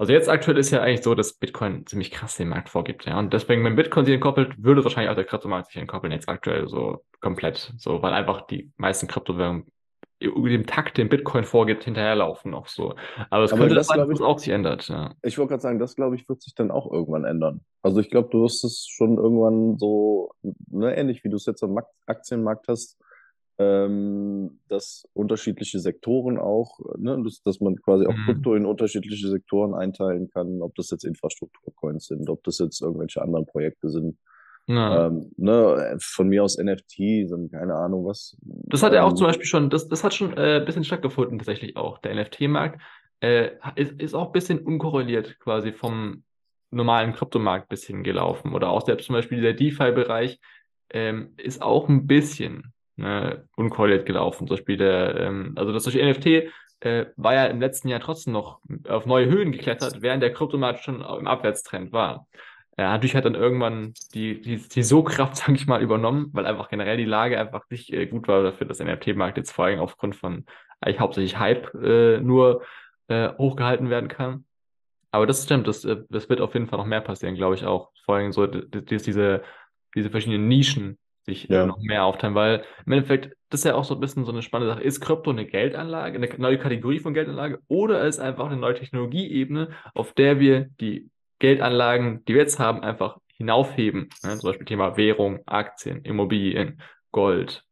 also 0.00 0.14
jetzt 0.14 0.30
aktuell 0.30 0.56
ist 0.56 0.70
ja 0.70 0.80
eigentlich 0.80 1.02
so, 1.02 1.14
dass 1.14 1.34
Bitcoin 1.34 1.84
ziemlich 1.86 2.10
krass 2.10 2.36
den 2.36 2.48
Markt 2.48 2.70
vorgibt, 2.70 3.04
ja. 3.04 3.18
Und 3.18 3.34
deswegen, 3.34 3.62
wenn 3.64 3.76
Bitcoin 3.76 4.06
sich 4.06 4.14
entkoppelt, 4.14 4.54
würde 4.56 4.82
wahrscheinlich 4.82 5.10
auch 5.10 5.14
der 5.14 5.26
Kryptomarkt 5.26 5.66
sich 5.66 5.76
entkoppeln, 5.76 6.10
jetzt 6.10 6.26
aktuell 6.26 6.68
so 6.68 7.04
komplett. 7.20 7.74
So, 7.76 8.00
weil 8.00 8.14
einfach 8.14 8.46
die 8.46 8.72
meisten 8.78 9.08
Kryptowährungen 9.08 9.66
über 10.20 10.48
dem 10.48 10.66
Takt, 10.66 10.96
den 10.96 11.10
Bitcoin 11.10 11.44
vorgibt, 11.44 11.84
hinterherlaufen 11.84 12.50
noch 12.50 12.66
so. 12.66 12.94
Aber 13.28 13.44
es 13.44 13.50
könnte 13.50 13.74
das, 13.74 13.88
sein, 13.88 13.98
dass 13.98 14.08
es 14.08 14.22
auch 14.22 14.38
sich 14.38 14.54
ändert, 14.54 14.88
ja. 14.88 15.14
Ich 15.22 15.36
wollte 15.36 15.50
gerade 15.50 15.62
sagen, 15.62 15.78
das 15.78 15.96
glaube 15.96 16.16
ich, 16.16 16.26
wird 16.30 16.40
sich 16.40 16.54
dann 16.54 16.70
auch 16.70 16.90
irgendwann 16.90 17.24
ändern. 17.24 17.60
Also 17.82 18.00
ich 18.00 18.08
glaube, 18.08 18.30
du 18.30 18.42
wirst 18.42 18.64
es 18.64 18.86
schon 18.88 19.18
irgendwann 19.18 19.78
so, 19.78 20.32
ne, 20.70 20.96
ähnlich 20.96 21.24
wie 21.24 21.28
du 21.28 21.36
es 21.36 21.44
jetzt 21.44 21.62
am 21.62 21.78
Aktienmarkt 22.06 22.68
hast, 22.68 22.98
ähm, 23.60 24.58
dass 24.68 25.06
unterschiedliche 25.12 25.80
Sektoren 25.80 26.38
auch, 26.38 26.80
ne, 26.96 27.22
dass, 27.22 27.42
dass 27.42 27.60
man 27.60 27.76
quasi 27.76 28.06
auch 28.06 28.16
Mhm. 28.16 28.24
Krypto 28.24 28.54
in 28.54 28.64
unterschiedliche 28.64 29.28
Sektoren 29.28 29.74
einteilen 29.74 30.30
kann, 30.30 30.62
ob 30.62 30.74
das 30.76 30.90
jetzt 30.90 31.04
Infrastrukturcoins 31.04 32.06
sind, 32.06 32.30
ob 32.30 32.42
das 32.44 32.58
jetzt 32.58 32.80
irgendwelche 32.80 33.20
anderen 33.20 33.44
Projekte 33.44 33.90
sind. 33.90 34.16
Ja. 34.66 35.08
Ähm, 35.08 35.32
ne, 35.36 35.98
von 36.00 36.28
mir 36.28 36.42
aus 36.42 36.56
NFT 36.56 37.28
sind 37.28 37.52
keine 37.52 37.74
Ahnung 37.74 38.06
was. 38.06 38.34
Das 38.40 38.82
hat 38.82 38.94
ja 38.94 39.02
auch 39.02 39.10
Ähm, 39.10 39.16
zum 39.16 39.26
Beispiel 39.26 39.46
schon, 39.46 39.68
das, 39.68 39.88
das 39.88 40.04
hat 40.04 40.14
schon 40.14 40.34
äh, 40.38 40.60
ein 40.60 40.64
bisschen 40.64 40.84
stattgefunden, 40.84 41.38
tatsächlich 41.38 41.76
auch. 41.76 41.98
Der 41.98 42.14
NFT-Markt 42.14 42.80
äh, 43.20 43.50
ist, 43.76 44.00
ist 44.00 44.14
auch 44.14 44.26
ein 44.28 44.32
bisschen 44.32 44.60
unkorreliert 44.60 45.38
quasi 45.38 45.72
vom 45.72 46.22
normalen 46.70 47.12
Kryptomarkt 47.12 47.68
bisschen 47.68 48.04
gelaufen. 48.04 48.54
Oder 48.54 48.70
auch 48.70 48.86
selbst 48.86 49.04
zum 49.04 49.14
Beispiel 49.14 49.42
der 49.42 49.52
DeFi-Bereich 49.52 50.40
ähm, 50.90 51.34
ist 51.36 51.60
auch 51.60 51.90
ein 51.90 52.06
bisschen 52.06 52.72
ne, 53.00 53.44
unkorreliert 53.56 54.06
gelaufen. 54.06 54.46
Zum 54.46 54.56
Beispiel 54.56 54.76
der, 54.76 55.16
ähm, 55.16 55.54
also 55.56 55.72
das 55.72 55.84
Beispiel 55.84 56.08
NFT 56.10 56.52
äh, 56.80 57.06
war 57.16 57.34
ja 57.34 57.46
im 57.46 57.60
letzten 57.60 57.88
Jahr 57.88 58.00
trotzdem 58.00 58.32
noch 58.32 58.60
auf 58.88 59.06
neue 59.06 59.26
Höhen 59.26 59.52
geklettert, 59.52 60.02
während 60.02 60.22
der 60.22 60.32
Kryptomarkt 60.32 60.80
schon 60.80 61.00
im 61.00 61.26
Abwärtstrend 61.26 61.92
war. 61.92 62.26
Äh, 62.76 62.84
natürlich 62.84 63.14
hat 63.14 63.24
dann 63.24 63.34
irgendwann 63.34 63.92
die, 64.14 64.40
die, 64.40 64.56
die 64.56 64.82
So-Kraft, 64.82 65.36
sag 65.38 65.50
ich 65.50 65.66
mal, 65.66 65.82
übernommen, 65.82 66.30
weil 66.32 66.46
einfach 66.46 66.68
generell 66.68 66.96
die 66.96 67.04
Lage 67.04 67.38
einfach 67.38 67.64
nicht 67.70 67.92
äh, 67.92 68.06
gut 68.06 68.28
war 68.28 68.42
dafür, 68.42 68.66
dass 68.66 68.78
der 68.78 68.94
NFT-Markt 68.94 69.36
jetzt 69.36 69.52
vor 69.52 69.66
allem 69.66 69.80
aufgrund 69.80 70.16
von 70.16 70.46
eigentlich 70.80 71.00
hauptsächlich 71.00 71.38
Hype 71.38 71.74
äh, 71.74 72.20
nur 72.20 72.62
äh, 73.08 73.30
hochgehalten 73.36 73.90
werden 73.90 74.08
kann. 74.08 74.44
Aber 75.10 75.26
das 75.26 75.44
stimmt, 75.44 75.66
das, 75.66 75.84
äh, 75.84 75.98
das 76.08 76.28
wird 76.28 76.40
auf 76.40 76.54
jeden 76.54 76.68
Fall 76.68 76.78
noch 76.78 76.86
mehr 76.86 77.00
passieren, 77.00 77.34
glaube 77.34 77.54
ich 77.54 77.64
auch. 77.64 77.90
Vor 78.04 78.16
allem 78.16 78.32
so, 78.32 78.46
dass 78.46 79.02
diese, 79.02 79.42
diese 79.94 80.10
verschiedenen 80.10 80.48
Nischen 80.48 80.98
sich 81.22 81.48
Ja. 81.48 81.66
noch 81.66 81.78
mehr 81.78 82.04
aufteilen, 82.04 82.34
weil 82.34 82.64
im 82.86 82.92
Endeffekt, 82.92 83.36
das 83.50 83.60
ist 83.60 83.64
ja 83.64 83.74
auch 83.74 83.84
so 83.84 83.94
ein 83.94 84.00
bisschen 84.00 84.24
so 84.24 84.32
eine 84.32 84.42
spannende 84.42 84.74
Sache. 84.74 84.82
Ist 84.84 85.00
Krypto 85.00 85.30
eine 85.30 85.46
Geldanlage, 85.46 86.16
eine 86.16 86.28
neue 86.38 86.58
Kategorie 86.58 86.98
von 87.00 87.14
Geldanlage 87.14 87.60
oder 87.68 88.04
ist 88.06 88.18
einfach 88.20 88.46
eine 88.46 88.56
neue 88.56 88.74
Technologieebene, 88.74 89.70
auf 89.94 90.12
der 90.12 90.40
wir 90.40 90.68
die 90.80 91.10
Geldanlagen, 91.38 92.24
die 92.26 92.34
wir 92.34 92.42
jetzt 92.42 92.58
haben, 92.58 92.82
einfach 92.82 93.18
hinaufheben? 93.36 94.08
Ne? 94.22 94.38
Zum 94.38 94.48
Beispiel 94.50 94.66
Thema 94.66 94.96
Währung, 94.96 95.40
Aktien, 95.46 96.02
Immobilien, 96.04 96.80
Gold 97.12 97.64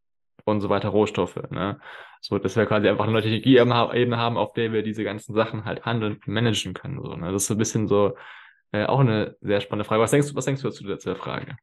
und 0.45 0.61
so 0.61 0.69
weiter, 0.69 0.89
Rohstoffe. 0.89 1.39
Ne? 1.51 1.79
So, 2.21 2.39
dass 2.39 2.57
wir 2.57 2.67
quasi 2.67 2.89
einfach 2.89 3.05
eine 3.05 3.13
neue 3.13 3.23
Technologieebene 3.23 3.75
ha- 3.75 3.95
Ebene 3.95 4.17
haben, 4.17 4.37
auf 4.37 4.53
der 4.55 4.73
wir 4.73 4.83
diese 4.83 5.05
ganzen 5.05 5.35
Sachen 5.35 5.65
halt 5.65 5.85
handeln 5.85 6.15
und 6.15 6.27
managen 6.27 6.75
können. 6.75 7.01
So, 7.03 7.15
ne? 7.15 7.31
Das 7.33 7.43
ist 7.43 7.49
so 7.49 7.55
ein 7.55 7.59
bisschen 7.59 7.87
so 7.87 8.17
äh, 8.73 8.85
auch 8.87 9.01
eine 9.01 9.37
sehr 9.41 9.61
spannende 9.61 9.85
Frage. 9.85 10.03
Was 10.03 10.11
denkst 10.11 10.29
du, 10.31 10.35
was 10.35 10.45
denkst 10.45 10.63
du 10.63 10.69
dazu 10.69 10.83
zu 10.85 11.09
der 11.09 11.17
Frage? 11.17 11.57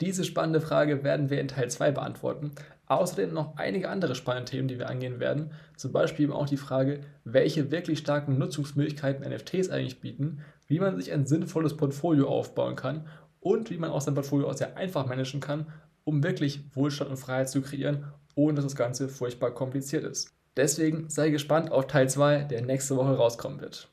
Diese 0.00 0.24
spannende 0.24 0.60
Frage 0.60 1.02
werden 1.02 1.28
wir 1.28 1.40
in 1.40 1.48
Teil 1.48 1.70
2 1.70 1.90
beantworten. 1.90 2.52
Außerdem 2.86 3.32
noch 3.32 3.56
einige 3.56 3.88
andere 3.88 4.14
spannende 4.14 4.50
Themen, 4.50 4.68
die 4.68 4.78
wir 4.78 4.88
angehen 4.88 5.18
werden. 5.18 5.50
Zum 5.76 5.92
Beispiel 5.92 6.24
eben 6.24 6.32
auch 6.32 6.48
die 6.48 6.56
Frage, 6.56 7.00
welche 7.24 7.70
wirklich 7.72 7.98
starken 7.98 8.38
Nutzungsmöglichkeiten 8.38 9.28
NFTs 9.28 9.70
eigentlich 9.70 10.00
bieten, 10.00 10.40
wie 10.68 10.78
man 10.78 10.96
sich 10.96 11.12
ein 11.12 11.26
sinnvolles 11.26 11.76
Portfolio 11.76 12.28
aufbauen 12.28 12.76
kann 12.76 13.06
und 13.40 13.70
wie 13.70 13.78
man 13.78 13.90
auch 13.90 14.00
sein 14.00 14.14
Portfolio 14.14 14.48
auch 14.48 14.56
sehr 14.56 14.76
einfach 14.76 15.06
managen 15.06 15.40
kann, 15.40 15.66
um 16.04 16.22
wirklich 16.22 16.60
Wohlstand 16.74 17.10
und 17.10 17.16
Freiheit 17.16 17.50
zu 17.50 17.60
kreieren, 17.60 18.04
ohne 18.36 18.54
dass 18.54 18.66
das 18.66 18.76
Ganze 18.76 19.08
furchtbar 19.08 19.50
kompliziert 19.50 20.04
ist. 20.04 20.32
Deswegen 20.56 21.10
sei 21.10 21.30
gespannt 21.30 21.72
auf 21.72 21.88
Teil 21.88 22.08
2, 22.08 22.44
der 22.44 22.62
nächste 22.62 22.96
Woche 22.96 23.16
rauskommen 23.16 23.60
wird. 23.60 23.88